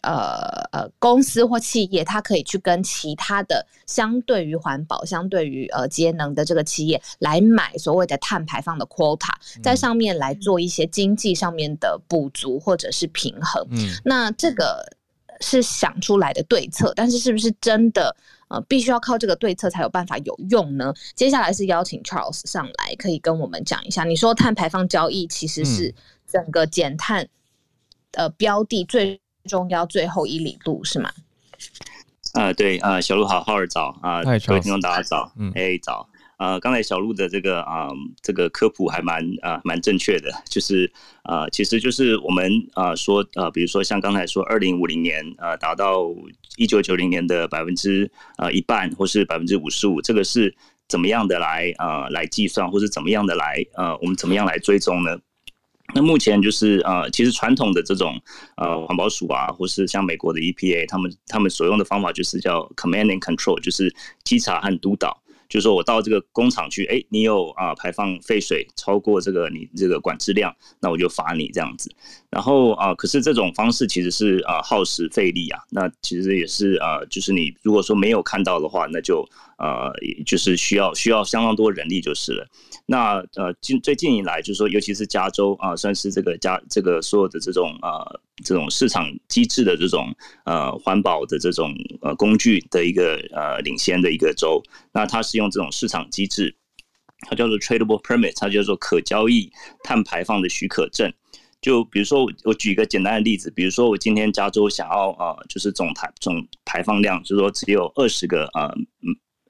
[0.01, 13.65] 呃呃，公司或企业，它可以去跟其他的相对于环保、相对于呃节能的这个企业来买所谓的碳排放的 quota，在上面来做一些经济上面的补足或者是平衡。
[13.71, 14.85] 嗯，那这个
[15.41, 18.15] 是想出来的对策，但是是不是真的
[18.49, 20.93] 呃必须要靠这个对策才有办法有用呢？
[21.15, 24.03] 接下来是邀请 Charles 上来，可以跟我们讲一下。
[24.03, 25.93] 你说碳排放交易其实是
[26.25, 27.27] 整个减碳
[28.13, 29.19] 呃标的最。
[29.49, 31.11] 中要最后一里路是吗？
[32.35, 40.89] 呃，对，呃，小鹿好，浩尔早啊，各位听众大家早，嗯，哎早，呃，刚才小鹿的这个啊、呃，这个科普还蛮啊蛮正确的，就是
[41.23, 46.05] 啊、呃，其实就是我们啊、呃、说呃，比如说像刚才说二零五零年呃达到
[46.55, 50.55] 一九九零年的百分之呃一半或是百分之五十五，这个是
[50.87, 55.17] 怎么样的来呃来计算，或是怎么样的来呃我们怎么样来追踪呢？
[55.93, 58.19] 那目前就是呃，其实传统的这种
[58.57, 65.21] 呃环保署啊，或是像美国的 EPA，他们他们所用的方法就是叫 command and control，就是稽查和督导。
[65.49, 71.91] 就是说我到这个工厂去，哎，你有啊排放废水超过这个你这个管制量，那我就罚你这样子。
[72.29, 79.27] 然后啊，可是这种方式其实是啊耗时费力啊，那其实也是啊，就是你如果说没有看到的话，那就
[79.59, 79.91] 呃
[80.25, 82.47] 就是需要需要相当多人力就是了。
[82.85, 96.55] 那呃近最近以来，就是说尤其是加州啊，算是这个加这个所有的这种呃这种市场机制的这种呃环保的这种呃工具的一个呃领先的一个州，那它是用这种市场机制，
[97.29, 99.51] 它叫做 tradable permit，它叫做可交易
[99.83, 101.13] 碳排放的许可证。
[101.61, 108.73] 就比如说，我举一个简单的例子，比如说我今天加州想要呃，就是总排总排放量，就是说只有二十个呃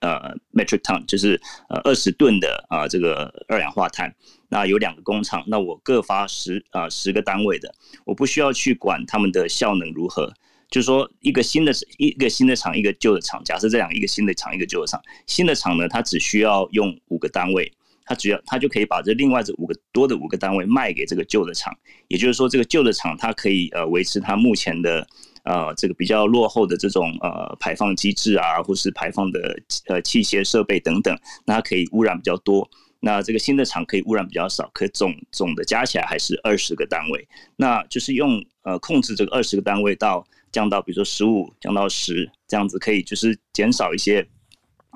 [0.02, 1.39] 呃 metric ton，就是
[1.70, 4.14] 呃二十吨的啊、这个二氧化碳。
[4.50, 7.74] 那有两个工厂，那我各发十啊、呃、十个单位的，
[8.06, 10.34] 我不需要去管他们的效能如何。
[10.70, 17.72] 就是说一个新的一个新的厂，一个旧的厂，假设这样一个新的厂，一个旧的厂，新的厂呢，它只需要用五个单位。
[18.06, 21.72] 它只要它就可以把这另外这五个多的五个单位卖给这个旧的厂，
[22.08, 25.08] 也就是说，这个旧的厂它可以呃维持它目前的
[25.50, 32.70] 呃这个比较落后的这种呃排放机制啊，或是排放的呃器械设备等等，那它可以污染比较多。
[33.00, 37.28] 那这个新的厂可以污染比较少，可总总的加起来还是二十个单位。
[37.56, 44.26] 那就是用呃控制这个二十个单位到降到比如说十五降到十这样子，可以就是减少一些。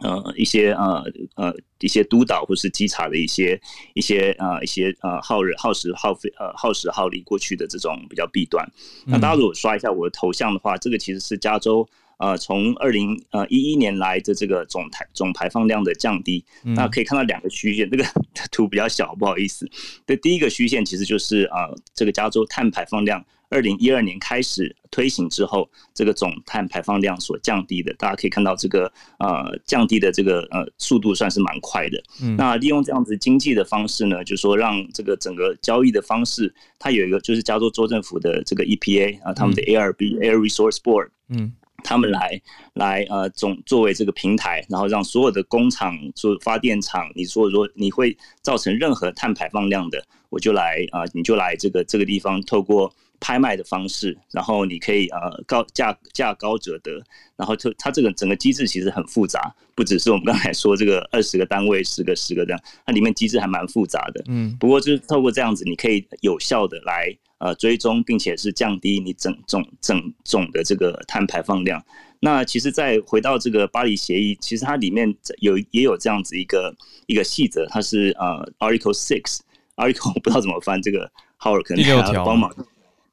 [0.02, 1.04] 呃，一些呃
[1.36, 3.60] 呃一些督导或是稽查的一些
[3.94, 8.68] 一些呃一些呃耗人耗时耗费呃耗时耗力过去的这种比较弊端。
[9.06, 11.88] 那大家如果刷一下我的头像的话，这个其实是加州
[12.18, 18.04] 呃，从二零呃一一年来的这个总排总排放量的降低，嗯、那可以看到两个虚线，这个
[18.52, 19.70] 图比较小，不好意思。
[20.08, 23.24] 这第一个虚线其实就是啊、呃，这个加州碳排放量
[23.54, 32.04] 二零一二年开始推行之后，这个总碳排放量所降低的，大家可以看到这个呃降低的这个呃速度算是蛮快的。
[32.22, 41.54] 嗯、那利用这样子经济的方式呢，就是说让这个整个交易的方式，它有一个就是加州州政府的这个 EPA 啊，他们的 ARB、嗯、Air Resource Board，嗯。
[41.86, 42.42] 他们来
[42.76, 52.90] 来呃总作为这个平台，然后让所有的工厂、做发电厂，你说说你会造成任何碳排放量的，我就来啊、呃，你就来这个这个地方，透过
[53.24, 57.02] 拍卖的方式，然后你可以呃高价价高者得，
[57.38, 64.22] 然后就它这个整个机制其实很复杂，不只是我们刚才说这个 二十个单位十个十个这样，它里面机制还蛮复杂的。
[64.28, 67.18] 嗯，不过就是透过这样子，你可以有效的来。
[67.40, 71.84] 呃，追踪并且是降低你整总整总的这个碳排放量。
[72.22, 76.74] 那其实再回到这个巴黎协议，其实它里面有也有这样子一个
[77.06, 82.50] 一个细则，它是呃 Article Six，Article 我不知道怎么翻，这个 Howard 可能要帮忙。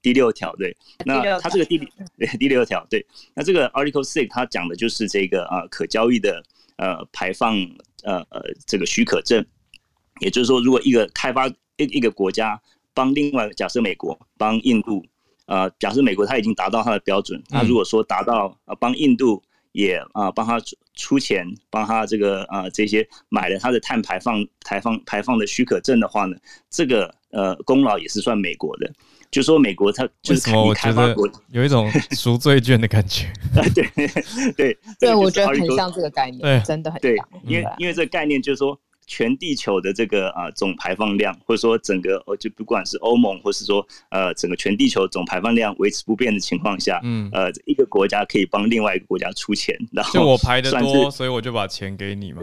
[0.03, 6.43] 第六条对，那它这个第对 第六条对，那这个 Article Six 它讲的就是这个呃可交易的
[6.77, 7.57] 呃排放
[8.03, 9.45] 呃呃这个许可证，
[10.21, 12.61] 也就是说，如果一个开发一一个国家。
[12.93, 15.03] 帮另外假设美国帮印度，
[15.47, 19.41] 呃，假设美国它已经达到它的标准，那如果说达到呃帮印度
[19.71, 26.37] 也啊帮、呃、他出钱帮他这个呃这些买了他的碳排放排放排放的许可证的话呢，
[26.69, 28.93] 这个呃功劳也是算美国的，
[29.31, 33.33] 就说美国它就是开开发国有一种赎罪券的感觉，
[33.75, 33.85] 对
[34.57, 38.79] 对对，我觉得很像这个概念，对，真的很像，对，因为因为这个概念就是说。
[39.13, 52.41] 全地球的这个啊总排放量，或者说整个呃就不管是欧盟，或是说呃整个全地球总排放量维持不变的情况下，嗯呃一个国家可以帮另外一个国家出钱，然后就我排的多，所以我就把钱给你嘛。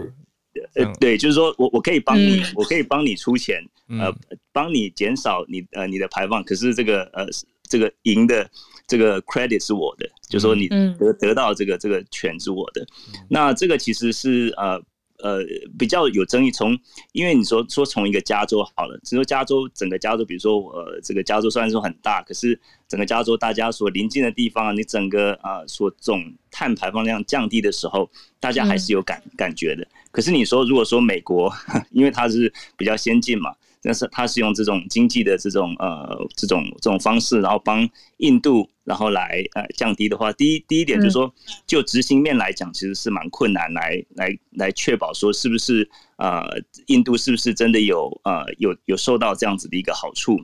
[0.76, 4.14] 呃对，就是说我我可以帮你，我可以帮你出钱，呃
[4.52, 7.26] 帮你减少你呃你的排放，可是这个呃
[7.64, 8.50] 这个赢的
[8.88, 12.86] 这个 credit 是我的，就是说你得得到这个这个权是我的，
[13.30, 14.82] 那这个其实是呃。
[15.20, 15.40] 呃，
[15.80, 16.52] 比较有争议。
[16.52, 16.78] 从
[17.12, 28.08] 因为你说说从一个加州好了，只说加州整个加州，比如说呃，这个加州虽然说很大，可是整个加州大家所临近的地方，你整个啊、呃、所总碳排放量降低的时候，
[28.40, 29.88] 大家还是有感感觉的。
[30.12, 31.54] 可是你说如果说美国，
[31.92, 33.54] 因为它是比较先进嘛。
[33.80, 37.88] 但是它是用这种经济的这种呃这种这种方式，然后帮
[38.18, 41.34] 印度然后来呃降低的话，第一第一点就是说，
[41.66, 45.88] 就执行面来讲，其实是蛮困难来来来确保说是不是
[46.18, 46.44] 呃
[46.88, 50.38] 印度是不是真的有呃有有受到这样子的一个好处。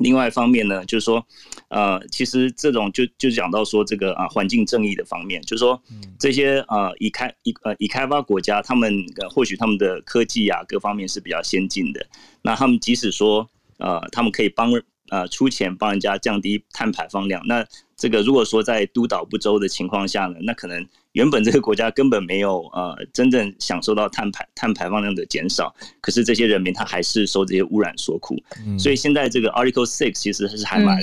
[0.00, 1.24] 另外一方面呢，就是说，
[1.68, 5.80] 呃，其实这种就就讲到说这个啊环境正义的方面，就是说
[6.18, 8.92] 这些呃已开已呃已开发国家，他们
[9.30, 12.04] 或许他们的科技啊各方面是比较先进的，
[12.42, 13.48] 那他们即使说
[13.78, 14.72] 呃他们可以帮
[15.10, 17.66] 呃出钱帮人家降低碳排放量，那
[18.00, 20.84] 这个如果说在督导不周的情况下呢，那可能。
[21.14, 31.02] 原本这个国家根本没有呃真正享受到碳排碳排放量的减少，可是这些人民他还是受这些污染所苦，嗯、所以现在这个 Article Six 其实是还蛮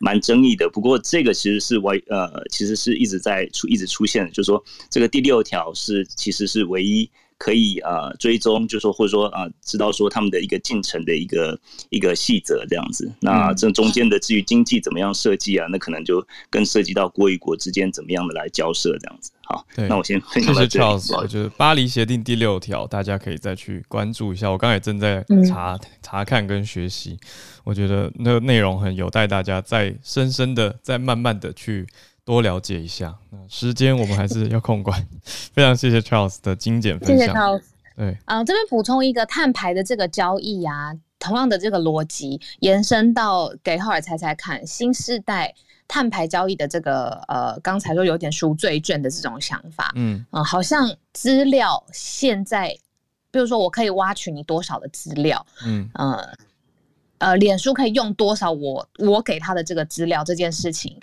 [0.00, 0.68] 蛮争议的。
[0.68, 7.08] 不过这个其实是唯呃其实是一直在出一直出现的，就是说这个第六条是其实是唯一。
[7.36, 11.58] 可以啊、呃，追踪，就是说或者说啊、呃，知道说他们的一个进程的一个
[11.90, 13.10] 一个细则这样子。
[13.20, 19.30] 那这中间的至于经济怎么样设计啊，那可能就更涉及到国与国之间怎么样的来交涉这样子。
[19.46, 20.98] 好，那我先分享到这里。
[20.98, 24.50] 谢谢就是巴黎协定第六条，大家可以再去关注一下。
[24.50, 27.18] 我刚才正在查、嗯、查看跟学习，
[27.62, 31.86] 我觉得那个内容很有待大家再深深的、再慢慢的去。
[32.24, 35.06] 多了解一下，那时间我们还是要控管。
[35.52, 37.18] 非常谢谢 Charles 的精简分享。
[37.18, 37.62] 谢谢 Charles。
[37.96, 45.54] 对啊、呃，这边补充一个碳排的这个交易啊，同样的这个逻辑延伸到给浩尔猜猜看，新时代
[45.86, 52.76] 碳排交易的这个呃，刚才说有点赎罪券的这种想法，嗯嗯、呃，好像资料现在，
[53.30, 56.34] 比如说我可以挖取你多少的资料，嗯呃
[57.18, 60.98] 呃，脸书可以用多少我我给他的这个资料这件事情。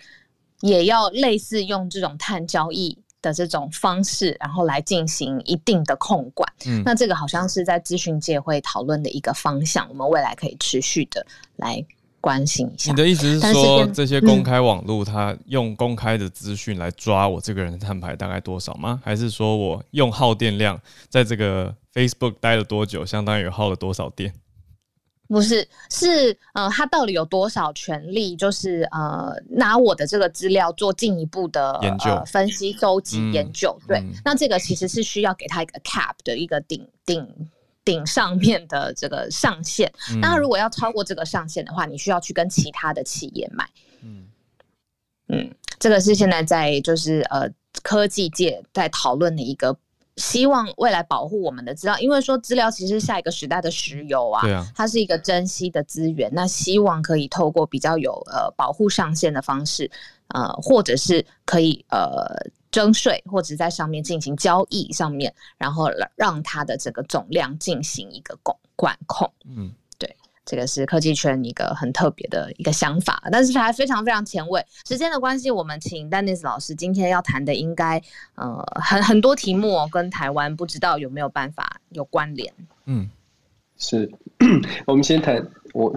[0.62, 6.52] 也要类似用这种碳交易的这种方式，然后来进行一定的控管。
[6.66, 11.26] 嗯，那这个好像是在咨询界会讨论的一个方向，我们未来可以持续的
[11.58, 11.84] 来
[12.20, 12.92] 关心一下。
[12.92, 19.02] 你的意思是说，是这些公开网络它用公开的资讯来抓我这个人的碳排大概多少吗？
[19.04, 24.34] 还是说我用耗电量在这个 Facebook 待了多久，相当于耗了多少电？
[25.32, 28.36] 不是，是呃，他到底有多少权利？
[28.36, 33.80] 就是呃，拿我的这个资料做进一步的研究、呃、分析、收集、嗯、研究。
[33.88, 37.26] 对、嗯，那这个其实是需要给他一个 cap 的一个顶顶
[37.86, 40.20] 顶上面的这个上限、嗯。
[40.20, 43.70] 那如果要超过这个上限的话，你需要去跟其他的企业买。
[44.04, 44.28] 嗯
[45.30, 47.50] 嗯，这个是现在在就是呃
[47.82, 49.78] 科技界在讨论的一个。
[50.22, 56.30] 希望未来保护我们的资料，因为说资料其实是下一个时代的石油啊，对啊，它是一个珍惜的资源。
[56.32, 59.90] 那希望可以透过比较有呃保护上限的方式，
[60.28, 62.28] 呃，或者是可以呃
[62.70, 69.74] 征税，或者在上面进行交易上面，然后让它的这个总量进行一个管管控，嗯。
[70.44, 74.66] 这个是科技圈一个很特别的一个想法，但是还非常非常前卫。
[74.88, 78.02] 时间的关系，我们请 Dennis 老师今天要谈的应该
[78.36, 82.54] 呃很很多题目哦，跟台湾不知道有没有办法有关联。
[82.86, 83.10] 嗯，
[83.78, 84.12] 是，
[84.86, 85.46] 我们先谈。
[85.74, 85.94] 我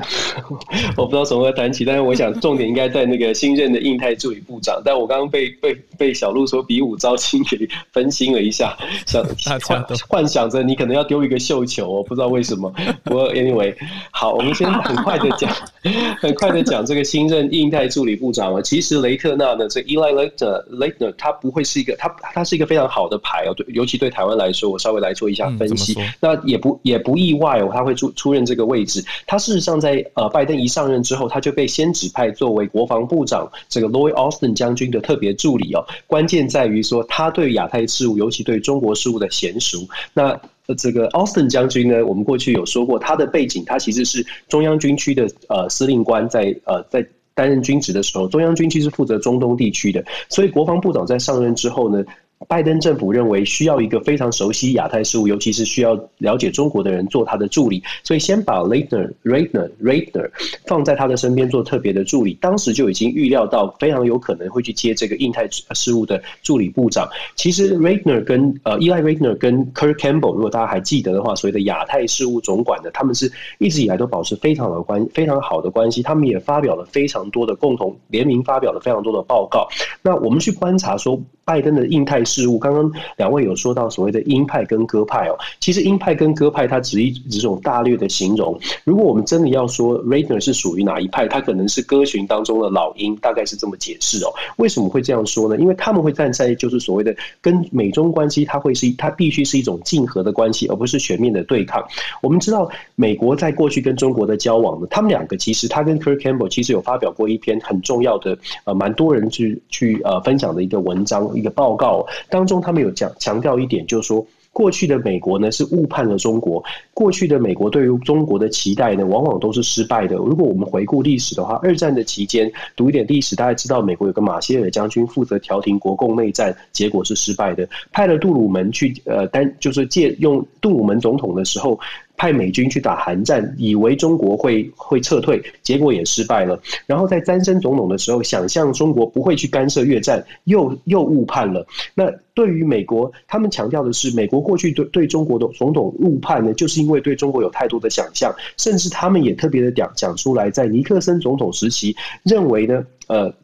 [0.97, 4.81] 我不知道从何谈起，但是我想重点应该在那个新任的印太助理部长。
[4.85, 9.25] 但我刚刚被被被小路说比武招亲给分心了一下，想
[9.67, 12.73] 幻幻想着你可能要丢一个绣球，我不知道为什么。
[13.03, 13.75] 不过 anyway，
[14.13, 15.53] 好，我们先很快的讲，
[16.23, 18.63] 很快的讲这个新任印太助理部长啊。
[18.63, 20.31] 其实雷特纳呢，这 Eli
[20.71, 23.55] Latner，他不会是一个，他他是一个非常好的牌哦。
[23.55, 26.01] 对，尤其对台湾来说，我稍微来做一下分析。
[26.01, 29.05] 嗯、那也不也不意外哦，他会出出任这个位置。
[29.27, 29.64] 他是。
[29.65, 35.83] 上在呃，拜登一上任之后，他就被先指派作为国防部长这个 Lloyd Austin 将军的特别助理哦。
[36.07, 39.89] 关键在于说，他对亚太事务，尤其对中国事务的娴熟。
[40.13, 40.39] 那
[40.77, 52.05] 这个 Austin 将军呢，我们过去有说过，他的背景，他其实是中央军区的呃司令官在，在呃在担任军职的时候，中央军区是负责中东地区的，所以国防部长在上任之后呢。
[52.47, 60.31] 拜登政府认为需要一个非常熟悉亚太事务，尤其是需要了解中国的人做他的助理，所以先把 Ratner Ratner Ratner
[60.67, 62.37] 放在他的身边做特别的助理。
[62.43, 67.09] 当时就已经预料到非常有可能会去接这个印太事务的助理部长。
[67.35, 76.03] 其实 Ratner 跟呃 Eli Ratner 跟 Kurt Campbell，如果大家还记得的话，所谓的亚太事务总管的，他们是一直以来都保持非常的关非常好的关系。
[76.03, 79.67] 他们也发表了非常多的共同联名发表了非常多的报告。
[80.03, 81.19] 那我们去观察说。
[81.47, 88.59] 拜登的印太事物，刚刚两位有说到所谓的鹰派跟鸽派哦，其实鹰派跟鸽派它只一只种大略的形容。
[88.85, 94.33] 如果我们真的要说 Ratner 是属于哪一派，他可能是鸽群当中的老鹰，大概是这么解释哦。
[94.57, 95.57] 为什么会这样说呢？
[95.59, 101.85] 因为他们会站在就是所谓的跟美中关系，它会是它必须是一种竞合的关系，而不是全面的对抗。
[102.21, 111.25] 我们知道美国在过去跟中国的交往呢，他们两个其实他跟 Kurt Campbell 其实有发表过一篇很重要的呃，蛮多人去去呃分享的一个文章。
[111.35, 116.63] 一个报告当中，他们有讲强调一点，就是说，过去的美国呢是误判了中国。
[116.93, 120.17] 过去的美国对于中国的期待呢，往往都是失败的。
[120.17, 127.69] 如果我们回顾历史的话，二战的期间读一点历史，大家知道美国有个马歇尔将军负责调停国共内战，结果是失败的。
[127.91, 131.79] 派了杜鲁门去呃单就是借用杜鲁门总统的时候。
[132.25, 136.59] 派美军去打韩战，以为中国会会撤退，结果也失败了。
[136.87, 141.67] 然后在詹森总统的时候，想象中国不会去干涉越战，又又误判了。
[141.95, 153.35] 那对于美国，他们强调的是，美国过去对对中国的总统误判呢，就是因为对中国有太多的想象，甚至他们也特别的讲讲出来，在尼克森总统时期，认为呢，呃。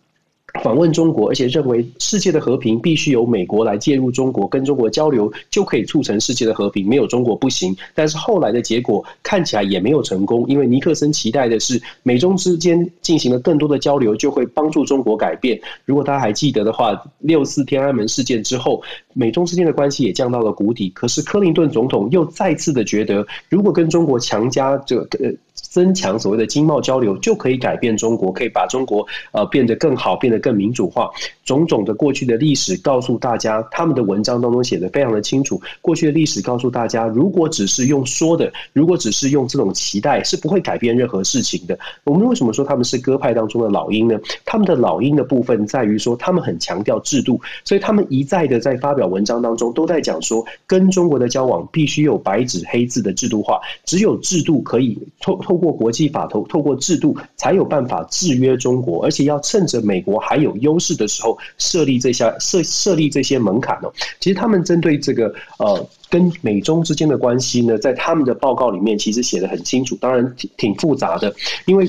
[0.63, 7.77] 访问中国，而且认为世界的和平必须由美国来介入中国，跟中国交流就可以促成世界的和平，没有中国不行。
[7.95, 15.61] 但是后来的结果看起来也没有成功，因为尼克森期待的是美中之间进行了更多的交流，就会帮助中国改变。
[15.85, 18.83] 如果大家还记得的话，六四天安门事件之后，
[19.13, 20.91] 美中之间的关系也降到了谷底。
[20.91, 25.33] 可是克林顿总统又再次的觉得，如果跟中国强加这个呃。
[25.63, 31.11] 增强所谓的经贸交流，就可以改变中国，可以把中国呃变得更好，变得更民主化。
[31.45, 35.61] 种种的过去的历史告诉大家，他们的文章当中写得非常的清楚。
[35.81, 41.79] 过去的历史告诉大家，如果只是用说的，如果只是用这种期待，是不会改变任何事情的。
[42.05, 44.19] 我们为什么说他们是鸽派当中的老鹰呢？
[44.45, 61.37] 他们的老鹰的部分在于说，他们很强调制度，所以他们一再的在发表文章当中都在讲说，跟中国的交往必须有白纸黑字的制度化，只有制度可以透透过国际法，透透过制度才有办法制约中国，而且要趁着美国还有优势的时候。
[61.59, 71.35] 设立这些设设立这些门槛哦，其实他们针对这个呃跟美中之间的关系呢，在他们的报告里面其实写得很清楚，当然挺挺复杂的，
[71.67, 71.89] 因为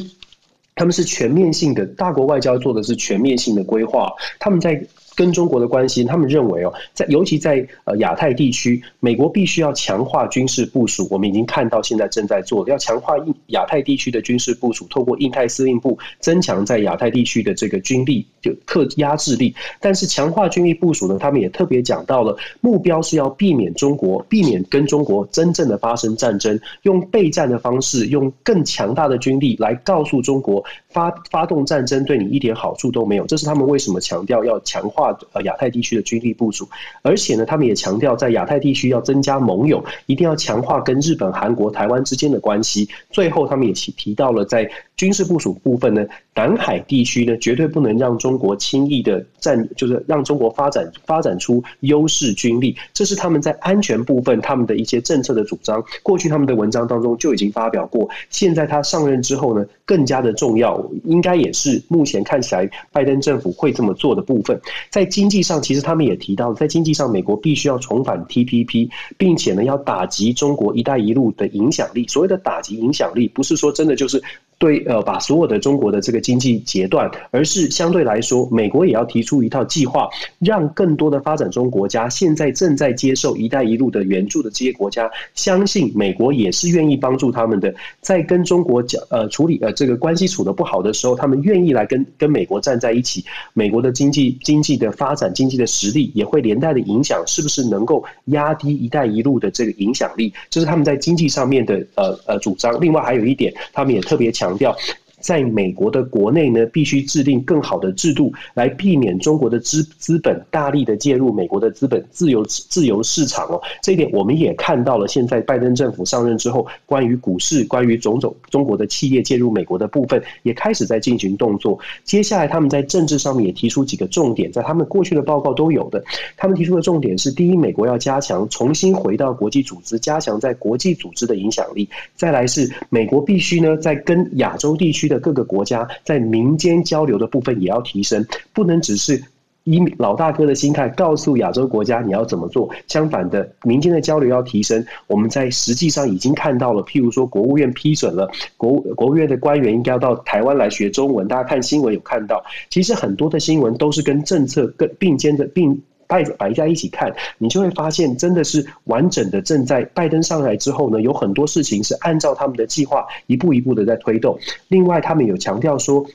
[0.76, 4.84] 他们是全面性的，大国外交做的是全面性的规划，他们在。
[5.22, 11.07] 跟中国的关系，他们认为哦，在尤其在呃亚太地区，美国必须要强化军事部署。
[11.11, 19.53] 我们已经看到现在正在做，要强化印亚太地区的军事部署，透过印太司令部增强在亚太地区的这个军力，就克压制力。
[19.80, 33.26] 但是强化军力部署呢，他们也特别讲到了目标是要避免中国，避免跟中国真正的发生战争，用备战的方式，用更强大的军力来告诉中国发发动战争对你一点好处都没有。
[33.26, 35.18] 这是他们为什么强调要强化。
[35.34, 36.68] 呃，亚太地区的军力部署，
[37.04, 42.89] 而且呢，他们也强调在亚太地区要增加盟友，一定要强化跟日本、韩国、台湾之间的关系。
[43.12, 44.70] 最后，他们也提提到了在
[45.02, 52.78] 军事部署部分呢，南海地区呢，绝对不能让中国轻易的占，就是让中国发展发展出优势军力。
[52.93, 55.84] 这是他们在安全部分他们的一些政策的主张。
[56.04, 64.62] 过去他们的文章当中就已经发表过，现在他上任之后呢，更加的重要，应该也是目前看起来拜登政府会这么做的部分。
[64.91, 68.88] 在经济上，其实他们也提到，在经济上，美国必须要重返 TPP，
[69.18, 72.06] 并且呢，要打击中国“一带一路”的影响力。
[72.08, 74.22] 所谓的打击影响力，不是说真的就是。
[74.62, 80.07] 对，呃，把所有的中国的这个经济截断，而是相对来说，美国也要提出一套计划，
[80.38, 87.74] 让更多的发展中国家，现在正在接受“一带一路”的援助的这些国家，相信美国也是愿意帮助他们的。
[88.01, 93.26] 在跟中国讲，呃，处理呃这个关系处的不好的时候，他们愿意来跟跟美国站在一起。
[93.53, 100.32] 美国的经济经济的发展，经济的实力也会连带的影响，是不是能够压低“一带一路”的这个影响力？
[100.51, 102.80] 这是他们在经济上面的呃呃主张。
[102.80, 104.51] 另外还有一点，他们也特别强。
[104.52, 104.78] 强调，
[105.22, 113.61] 在美国的国内呢，必须制定更好的制度，来避免中国的资资本大力的介入美国的资本自由自由市场哦。
[113.82, 121.80] 这一点我们也看到了，现在拜登政府上任之后，关于股市、关于种种中国的企业介入美国的部分，也开始在进行动作。
[122.03, 126.03] 接下来，他们在政治上面也提出几个重点，在他们过去的报告都有的。
[126.36, 139.22] 他们提出的重点是：第一，美国要加强重新回到国际组织，加强在国际组织的影响力；再来是美国必须呢，在跟亚洲地区的各个国家在民间交流的部分也要提升，不能只是
[139.66, 142.68] 以老大哥的心态告诉亚洲国家你要怎么做。
[142.88, 144.84] 相反的，民间的交流要提升。
[145.05, 151.28] 我们在实际上已经看到了，譬如说国务院批准了国国务院的官员应该要到台湾来学中文。
[151.28, 155.80] 大家看新闻有看到，其实很多的新闻都是跟政策跟并肩的并。
[156.12, 159.41] 摆摆在一起看，你就会发现，真的是完整的。
[159.41, 164.38] 正在拜登上来之后呢，有很多事情是按照他们的计划一步一步的在推动。
[164.68, 166.05] 另外，他们有强调说，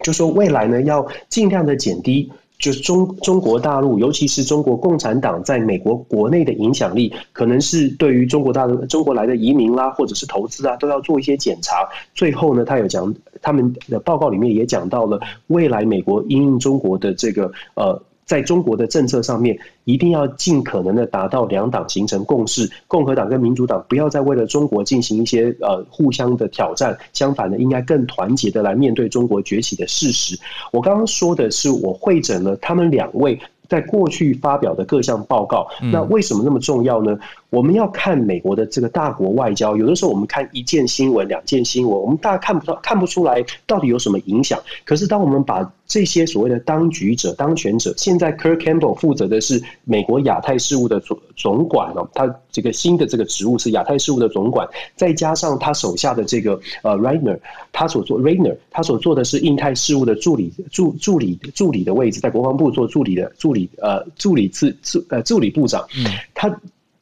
[0.00, 11.86] 就说未来呢，要尽量的减低，就是中中国大陆，尤其是中国共产党在美国国内的影响力，可能是对于中国大陆中国来的移民啦，或者是投资啊，都要做一些检查。
[12.14, 18.02] 最后呢，他有讲，他们的报告里面也讲到了，未来美国因应中国的这个呃。
[18.28, 30.38] 在中国的政策上面，一定要尽可能的达到两党形成共识，共和党跟民主党不要再为了中国进行一些呃互相的挑战，相反的，应该更团结的来面对中国崛起的事实。
[30.70, 35.66] 我刚刚说的是，我会诊了他们两位在过去发表的各项报告。
[35.90, 37.18] 那为什么那么重要呢？
[37.50, 44.60] 我们要看美国的这个大国外交，有的时候我们看一件新闻、两件新闻，我们大家看不到、看不出来到底有什么影响。
[44.84, 57.38] 可是当我们把这些所谓的当局者、当权者，现在 Kurt Campbell 负责的是美国亚太事务的总总管哦，他这个新的这个职务是亚太事务的总管，再加上他手下的这个呃 Rainer，
[57.72, 66.54] 他所做 Rainer，他所做的是印太事务的助理助助理助理的位置，在国防部做助理的助理呃助理次助呃助理部长，嗯，他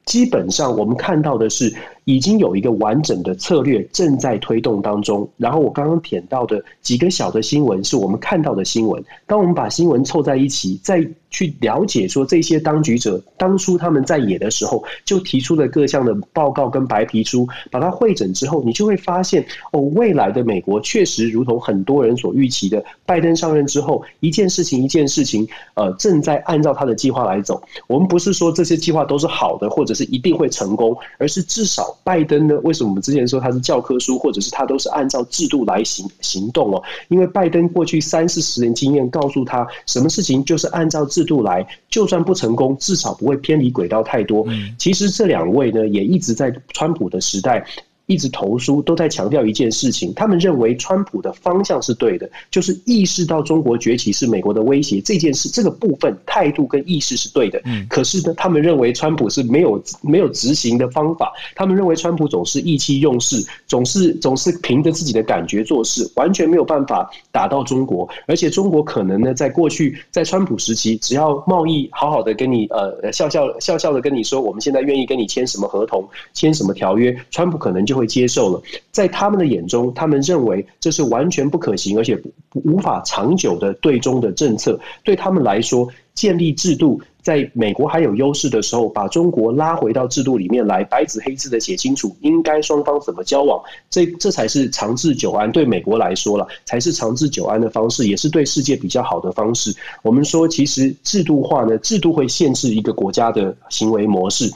[0.07, 1.73] 基本上我们看到的是。
[2.07, 5.29] 已经有一个完整的策略正在推动当中。
[5.37, 9.05] 然后我刚刚点到的几个小的新闻是我们看到的新闻。
[9.27, 25.45] 当我们把新闻凑在一起，再去了解说这些当局者当初他们在野的时候就提出了各项的报告跟白皮书，把它汇整之后，你就会发现哦，未来的美国确实如同很多人所预期的，拜登上任之后，一件事情一件事情，
[25.75, 27.61] 呃，正在按照他的计划来走。
[27.89, 31.96] 我们不是说这些计划都是好的，或者是一定会成功，而是至少。
[32.05, 32.59] 拜登呢？
[32.63, 36.83] 为什么我们之前说他是教科书，或者是他都是按照制度来行行动哦？
[37.09, 44.47] 因为拜登过去三四十年经验告诉他，什么事情就是按照制度来，就算不成功，至少不会偏离轨道太多。
[44.79, 47.67] 其实这两位呢，也一直在川普的时代。
[48.07, 57.61] 一直投书，都在强调一件事情，他们认为川普的方向是对的，就是意识到中国崛起是美国的威胁这件事，这个部分态度跟意识是对的。
[57.65, 77.96] 嗯，可是呢，他们认为川普是没有没有执行的方法，他们认为川普总是意气用事，总是总是凭着自己的感觉做事，完全没有办法打到中国，而且中国可能呢，在过去在川普时期，只要贸易好好的跟你呃笑笑笑笑的跟你说，我们现在愿意跟你签什么合同，签什么条约，川普可能就。
[77.97, 78.63] 会接受了，
[78.93, 82.21] 在他们的眼中，他们认为这是完全不可行，而且
[82.53, 84.79] 无法长久的对中的政策。
[85.03, 95.51] 对他们来说，建立制度，在美国还有优势的时候，把中国拉回到制度里面来，白纸黑字的写清楚，应该双方怎么交往，这这才是长治久安。
[95.53, 99.75] 对美国来说了，才是长治久安的方式，也是对世界比较好的方式。
[100.03, 104.51] 我们说，其实制度化呢，制度会限制一个国家的行为模式。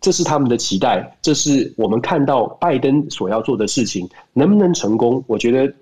[0.00, 5.24] 这是他们的期待，这是我们看到拜登所要做的事情，能不能成功？
[5.26, 5.74] 我觉得。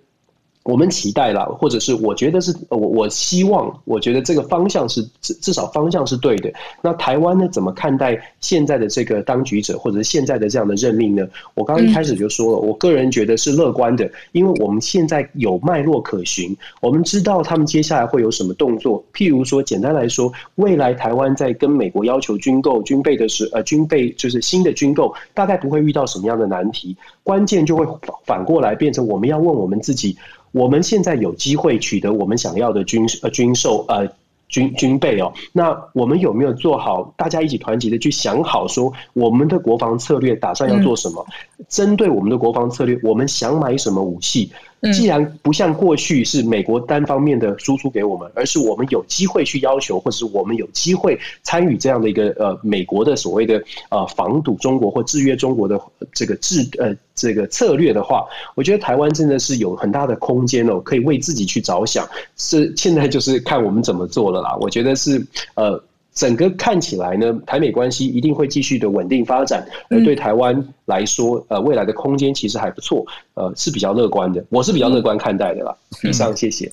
[0.67, 6.53] 我们期待了，或者是我觉得是我我希望，我觉得这个方向是至至少方向是对的。
[6.83, 11.25] 那台湾呢，怎么看待现在的这个当局者，或者是现在的这样的任命呢？
[11.55, 19.05] 我刚刚一开始就说了，我个人觉得是乐观的，因为我们现在有脉络可循，我们知道他们接下来会有什么动作。
[19.15, 26.97] 譬如说，简单来说，未来台湾在跟美国要求军购军备的时，呃，军备就是新的军购，大概不会遇到什么样的难题。
[27.23, 27.87] 关键就会
[28.25, 30.17] 反过来变成我们要问我们自己。
[30.57, 34.09] 我们现在有机会取得我们想要的军呃军售呃
[34.49, 37.13] 军军备哦，那我们有没有做好？
[37.15, 41.27] 大家一起团结的去想好，说我们的国防策略打算要做什么？
[41.69, 44.51] 针对我们的国防策略，我们想买什么武器？
[44.93, 55.81] 既然不像过去是美国单方面的输出给我们，而是我们有机会去要求，或者是我们有机会参与这样的一个呃美国的所谓的呃防堵中国或制约中国的
[56.13, 62.07] 这个制呃这个策略的话，我觉得台湾真的是有很大的空间哦，可以为自己去着想。
[62.37, 64.57] 是现在就是看我们怎么做了啦。
[64.61, 65.83] 我觉得是呃。
[66.17, 74.45] 整个看起来呢，台美关系一定会继续的稳定发展，而对台湾来说，呃，未来的空间其实还不错，呃，是比较乐观的。
[74.49, 75.77] 我是比较乐观看待的啦。
[76.03, 76.73] 以上，谢谢。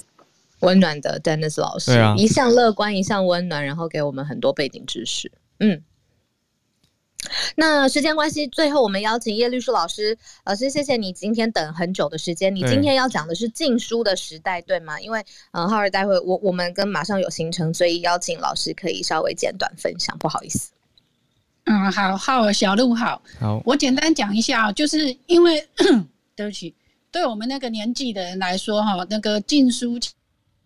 [0.62, 5.30] 温暖的 Dennis 老师，啊、一向乐观，一向温暖，然后给我们很多背景知识。
[5.60, 5.82] 嗯。
[7.56, 10.18] 那时间关系，最后我们邀请叶律师老师。
[10.46, 12.54] 老师，谢谢你今天等很久的时间。
[12.56, 15.00] 你今天要讲的是禁书的时代，对吗？
[15.00, 20.18] 因为嗯，浩尔待会我我们跟马上有行程，所以邀请老师可以稍微简短分享。
[20.18, 20.72] 不好意思。
[21.66, 23.22] 嗯，好，浩儿小路好。
[23.40, 25.66] 好，我简单讲一下，就是因为
[26.36, 26.74] 对不起，
[27.12, 30.00] 对我们那个年纪的人来说，哈，那个禁书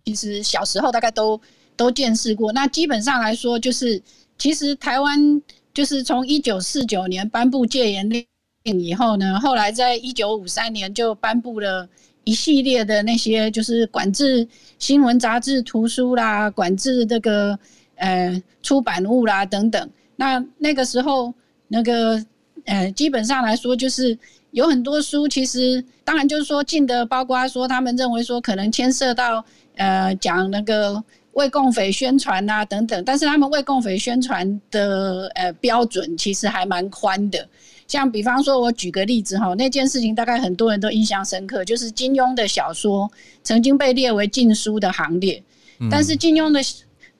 [0.05, 1.39] 其实小时候大概都
[1.75, 2.51] 都见识过。
[2.53, 4.01] 那基本上来说，就是
[4.37, 5.41] 其实台湾。
[5.77, 8.25] 就是从一九四九年颁布戒严令
[8.63, 11.87] 以后呢，后来在一九五三年就颁布了
[12.23, 14.47] 一系列的那些，就是管制
[14.79, 17.59] 新闻、杂志、图书啦，管制这个
[17.97, 19.87] 呃出版物啦等等。
[20.15, 21.31] 那那个时候，
[21.67, 22.25] 那个
[22.65, 24.17] 呃基本上来说，就是
[24.49, 29.45] 有很多书，其实当然就是说禁的，包括说他们认为说可能牵涉到
[29.75, 31.03] 呃讲那个。
[31.37, 37.47] 为共匪宣传啊，等等，但是他们为共匪宣传的呃标准其实还蛮宽的。
[37.87, 43.09] 像比方说，我举个例子哈，那件事情大概很多人都印象深刻，就是金庸的小说
[43.43, 45.41] 曾经被列为禁书的行列。
[45.79, 46.59] 嗯、但是金庸的，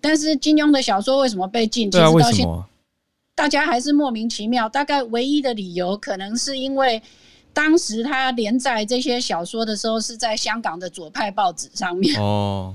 [0.02, 1.92] 但是金庸的小说为什么被禁？
[1.92, 2.52] 其实到现在
[3.36, 4.68] 大家还是莫名其妙。
[4.68, 7.00] 大概唯一的理由，可能是因为
[7.54, 12.74] 当时他连载这些小说的时候是在香港的左派报纸上面哦。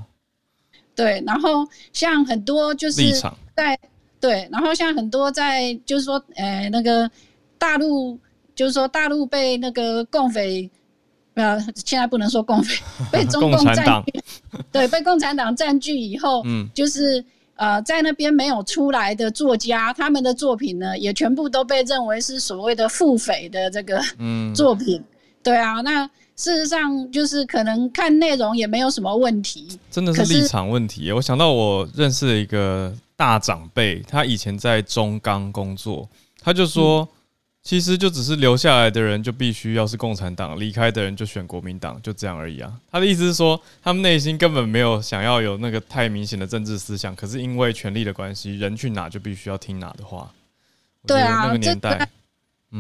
[0.94, 3.02] 对，然后像很多就是
[3.56, 3.78] 在
[4.20, 7.10] 对，然后像很多在就是说，呃，那个
[7.59, 8.19] 大陆
[8.55, 10.70] 就是说大陆被那个共匪，
[11.35, 14.23] 呃，现在不能说共匪，被中共占据，
[14.70, 17.24] 对，被共产党占据以后，嗯，就是
[17.56, 24.01] 呃，在那边没有出来的作家，他们的作品呢，也全部都被认为是所谓的腹诽的这个
[24.55, 25.05] 作品，嗯、
[25.43, 26.09] 对啊，那。
[26.36, 31.12] 事实上，就是可能看内容也没有什么问题，真的是立场问题。
[31.12, 36.09] 我想到我认识了一个大长辈，他以前在中钢工作，
[36.40, 37.09] 他就说，
[37.62, 42.72] 其实就只是留下来的人就必须要是共产党，离开的人就选国民党，就这样而已啊。
[42.90, 50.28] 他的意思是说，他们内心根本没有想要有那个太明显的政治思想，可是因为权力的关系，人去哪就必须要听哪的话。
[51.06, 52.09] 对啊，那个年代。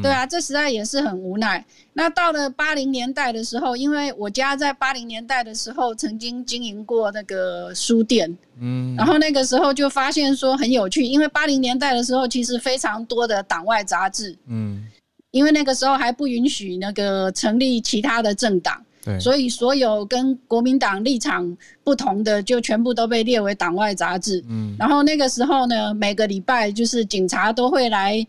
[0.00, 1.62] 对啊，这实在也是很无奈。
[1.92, 14.82] 那到了八零年代的时候，因为我家在八零年代的时候曾经经营过那个书店，嗯，然后那个时候就发现说很有趣，因为八零年代的时候其实非常多的党外杂志，嗯，
[15.30, 21.54] 因为那个时候还不允许那个成立其他的政党，对，所以所有跟国民党立场
[21.84, 24.42] 不同的就全部都被列为党外杂志。
[24.48, 28.26] 嗯，然后那个时候呢，每个礼拜就是警察都会来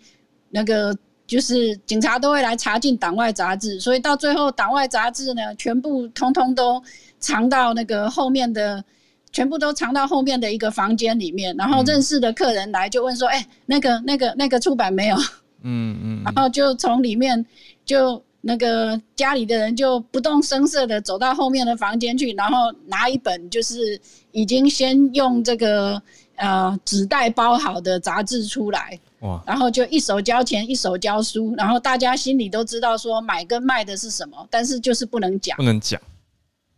[0.49, 0.93] 那个。
[1.25, 6.83] 就是警察都会来查禁党外杂志，所以到最后党外杂志呢，全部通通都
[7.19, 8.83] 藏到那个后面的，
[9.31, 11.55] 全部都藏到后面的一个房间里面。
[11.57, 15.15] 然后认识的客人来就问说：“哎、嗯欸，那个、那个、那个出版没有？”
[15.63, 16.21] 嗯嗯。
[16.25, 17.43] 然后就从里面
[17.85, 23.99] 就那个家里的人就不动声色的走到后面的房间去，然后拿一本就是
[24.33, 25.99] 已经先用这个
[26.35, 28.99] 呃纸袋包好的杂志出来。
[29.45, 35.99] 然后就一手交钱一手交书，然后大家心里都知道说买跟卖的是什么，但是就是不能讲，不能讲。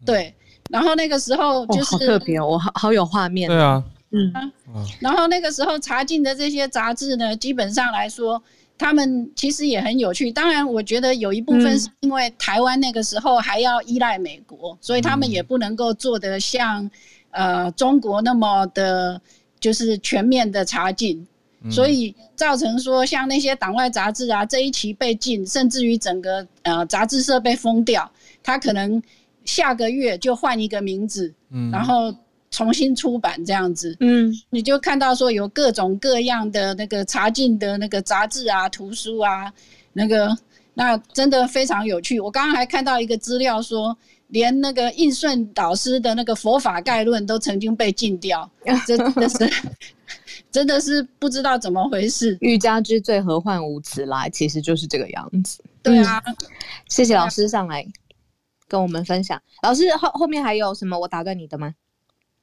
[0.06, 0.34] 对，
[0.70, 3.50] 然后那个时候就是、哦、好特别哦，我好好有画面。
[3.50, 4.32] 对啊，嗯，
[5.00, 8.42] 然后那个时候查禁的这些杂志呢，基本上来说，
[8.78, 10.32] 他们其实也很有趣。
[10.32, 16.88] 当然，我觉得有一部分是因为台湾那个时候还要依赖美国，嗯、所以他们也不能够做得像
[17.32, 19.20] 呃中国那么的，
[19.60, 21.26] 就是全面的查禁。
[21.72, 28.12] 所以造成说，像那些党外杂志啊，这一期被禁，甚至于整个呃杂志社被封掉，
[28.44, 29.02] 他可能
[29.46, 32.14] 下个月就换一个名字，嗯，然后
[32.52, 39.52] 重新出版这样子，嗯，你就看到说有各种各样的那个查禁的那个杂志啊、图书啊，
[39.94, 40.38] 那个
[40.74, 42.20] 那真的非常有趣。
[42.20, 43.98] 我刚刚还看到一个资料说，
[44.28, 48.50] 连那个印顺导师的那个佛法概论都曾经被禁掉，
[48.86, 49.50] 真的是。
[50.56, 55.62] 真的是不知道怎么回事，欲加之罪，何患无辞来，其实就是这个样子。
[55.84, 56.34] 对啊，嗯、
[56.88, 57.86] 谢谢老师上来
[58.70, 59.38] 跟我们分享。
[59.64, 61.76] 老师后后面还有什么我打断你的吗？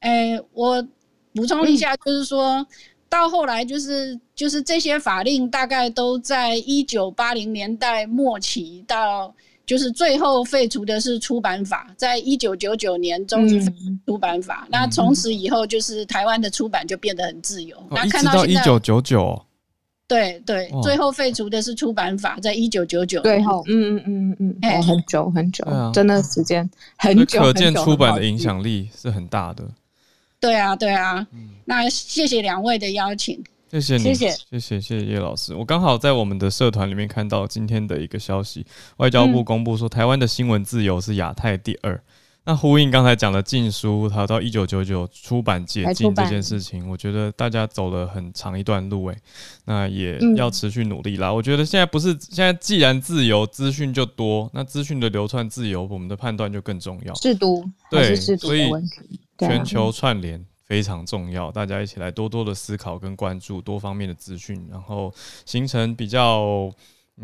[0.00, 0.86] 哎、欸，我
[1.34, 2.66] 补充一下，就是说、嗯、
[3.08, 9.34] 到后来，就是就是这些法令大概都在一九八零年代末期到。
[9.72, 13.58] 就是最后废除的是出版法，在一九九九年终于
[14.06, 14.64] 出版法。
[14.66, 17.74] 嗯、那从此以后，就是台湾的出版就变得很自由。
[17.78, 19.42] 哦、那看到一九九九，
[20.06, 23.22] 对对，哦、最后废除的是出版法，在一九九九。
[23.22, 26.68] 最后，嗯嗯嗯嗯嗯，哦，很久很久，啊、真的时间
[26.98, 27.40] 很久。
[27.40, 29.64] 可见出版的影响力是很大的。
[30.38, 31.26] 对啊，对啊。
[31.32, 33.42] 嗯、那谢谢两位的邀请。
[33.72, 35.54] 谢谢你，谢谢谢谢谢谢叶老师。
[35.54, 38.66] 我刚好在我们的社团里面看到今天的一个消息，
[38.98, 42.02] 外交部公布说台湾的新闻自由是亚太第二。
[42.44, 49.16] 那呼应刚才讲的禁书，它到一九九九出版解禁这件事情，我觉得大家走了很长一段路诶，
[49.64, 51.32] 那也要持续努力啦。
[51.32, 57.14] 我觉得现在不是现在，既然自由资讯就多，那资讯的流窜自由，我们的判断就更重要。
[57.14, 58.68] 制度对，所以
[59.38, 60.44] 全球串联。
[60.72, 65.12] 非常重要，大家一起来多多的思考跟关注多方面的资讯，然后
[65.44, 66.72] 形成比较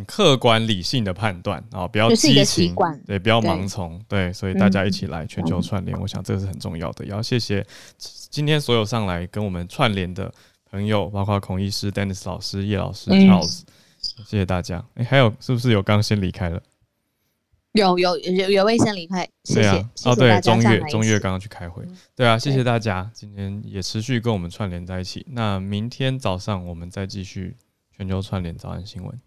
[0.06, 2.74] 客观理性的判断啊，不要激情，
[3.06, 7.06] 对，不要盲从，对，对，所以大家一起来全球串联，嗯、我想这个是很重要的。
[7.06, 7.66] 也要谢谢
[7.96, 10.30] 今天所有上来跟我们串联的
[10.70, 14.76] 朋友，包括孔医师、Dennis 老师、叶老师、Charles，、嗯、谢谢大家。
[14.96, 16.62] 哎、欸，还有是不是有刚先离开了？
[17.78, 19.68] 有有有有位先离开，谢谢。
[19.68, 25.24] 啊、哦，对，中岳中岳刚刚去开会，嗯、对啊，谢谢大家，今天也持续跟我们串联在一起。
[25.30, 27.56] 那明天早上我们再继续
[27.96, 29.20] 全球串联早安新闻。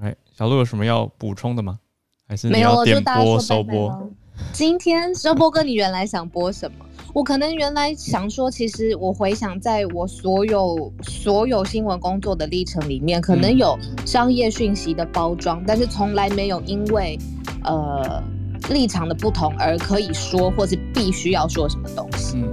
[0.00, 1.78] 哎，小鹿有什么要补充的吗？
[2.26, 4.10] 还是你要点播收播？
[4.52, 6.84] 今天收播哥，你原来想播什么？
[7.12, 17.18] 我可能原来想说，其实我回想在我所有所有新闻工作的历程里面，可能有商业讯息的包装，但是从来没有因为
[17.64, 18.22] 呃
[18.70, 22.36] 立场的不同而可以说或是必须要说什么东西。
[22.38, 22.48] 嗯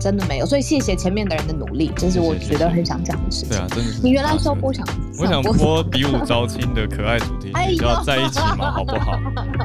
[0.00, 3.50] 真的没有，所以谢谢前面的人的努力，这是我觉得很想讲的事情。
[3.50, 4.02] 对啊，真的是。
[4.02, 4.84] 你原来说不想，
[5.18, 9.18] 我想播比武招亲的可爱主题曲， 要在一起嘛， 好不好？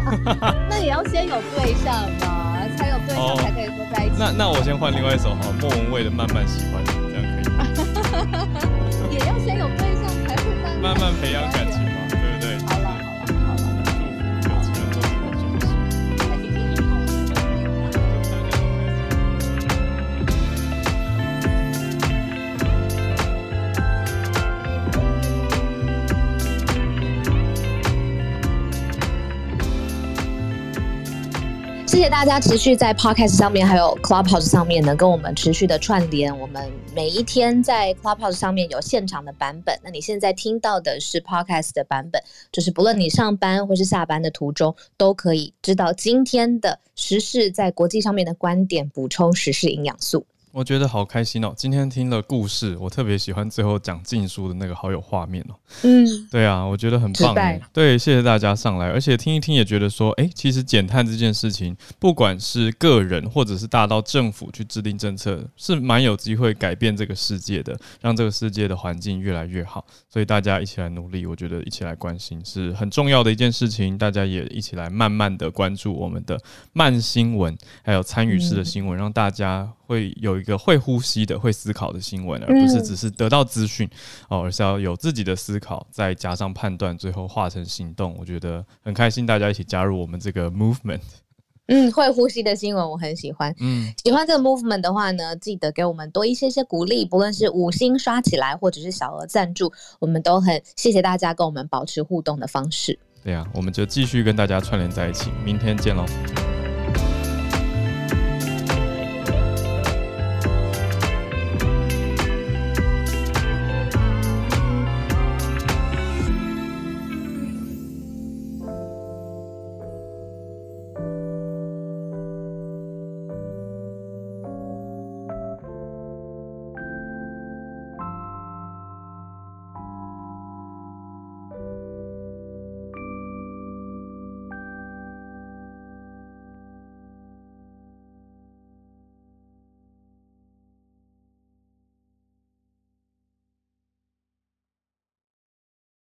[0.69, 4.15] 那也要先有对象嘛，才有对象才可以说在一起。
[4.17, 7.65] 那那我先换另外一首哈，莫文蔚的《慢慢喜欢你》，这样可以吗？
[9.11, 11.81] 也要先有对象才会慢慢培养感情。
[31.99, 36.39] 谢谢大家持续在 Podcast 上面，还有 Clubhouse 上面能，跟我们持续的串联。
[36.39, 42.23] 我们每一天在 Clubhouse 上面有现场的版本，那你现在听到的是 Podcast 的版本，
[42.53, 50.25] 就是不论你上班或是下班的途中，都可以知道今天的时事在国际上面的观点，补充时事营养素。
[50.51, 51.53] 我觉得好开心哦！
[51.55, 55.53] 今天听了故事，我特别喜欢最后讲禁书的那个，好有画面哦。
[55.83, 57.35] 嗯，对啊，我觉得很棒。
[57.71, 69.85] 对，谢谢大家上来，而且听一听也觉得说，哎，其实减碳这件事情，不管是个人或者是大到政府去制定政策，是蛮有机会改变这个世界的，让这个世界的环境越来越好。
[70.09, 73.95] 所以大家一起来努力，我觉得一起来关心是很重要的一件事情。
[73.99, 76.41] 大家也一起来慢慢的关注我们的
[76.73, 80.49] 慢新闻，还有参与式的新闻，让大家会有。
[80.49, 83.87] 一个会呼吸的、会思考的新闻，而不是只是得到资讯
[84.29, 88.15] 哦，而是要有自己的思考，再加上判断，最后化成行动。
[88.17, 91.01] 我觉得很开心，大家一起加入我们这个 movement。
[91.67, 93.53] 嗯，会呼吸的新闻我很喜欢。
[93.59, 102.97] 嗯，喜欢这个 movement 的话呢，记得给我们多一些些鼓励，不论是五星刷起来，或者是小额赞助，我们都很谢谢大家跟我们保持互动的方式。
[103.21, 106.05] 对呀、啊，我们就继续跟大家串联在一起，明天见喽。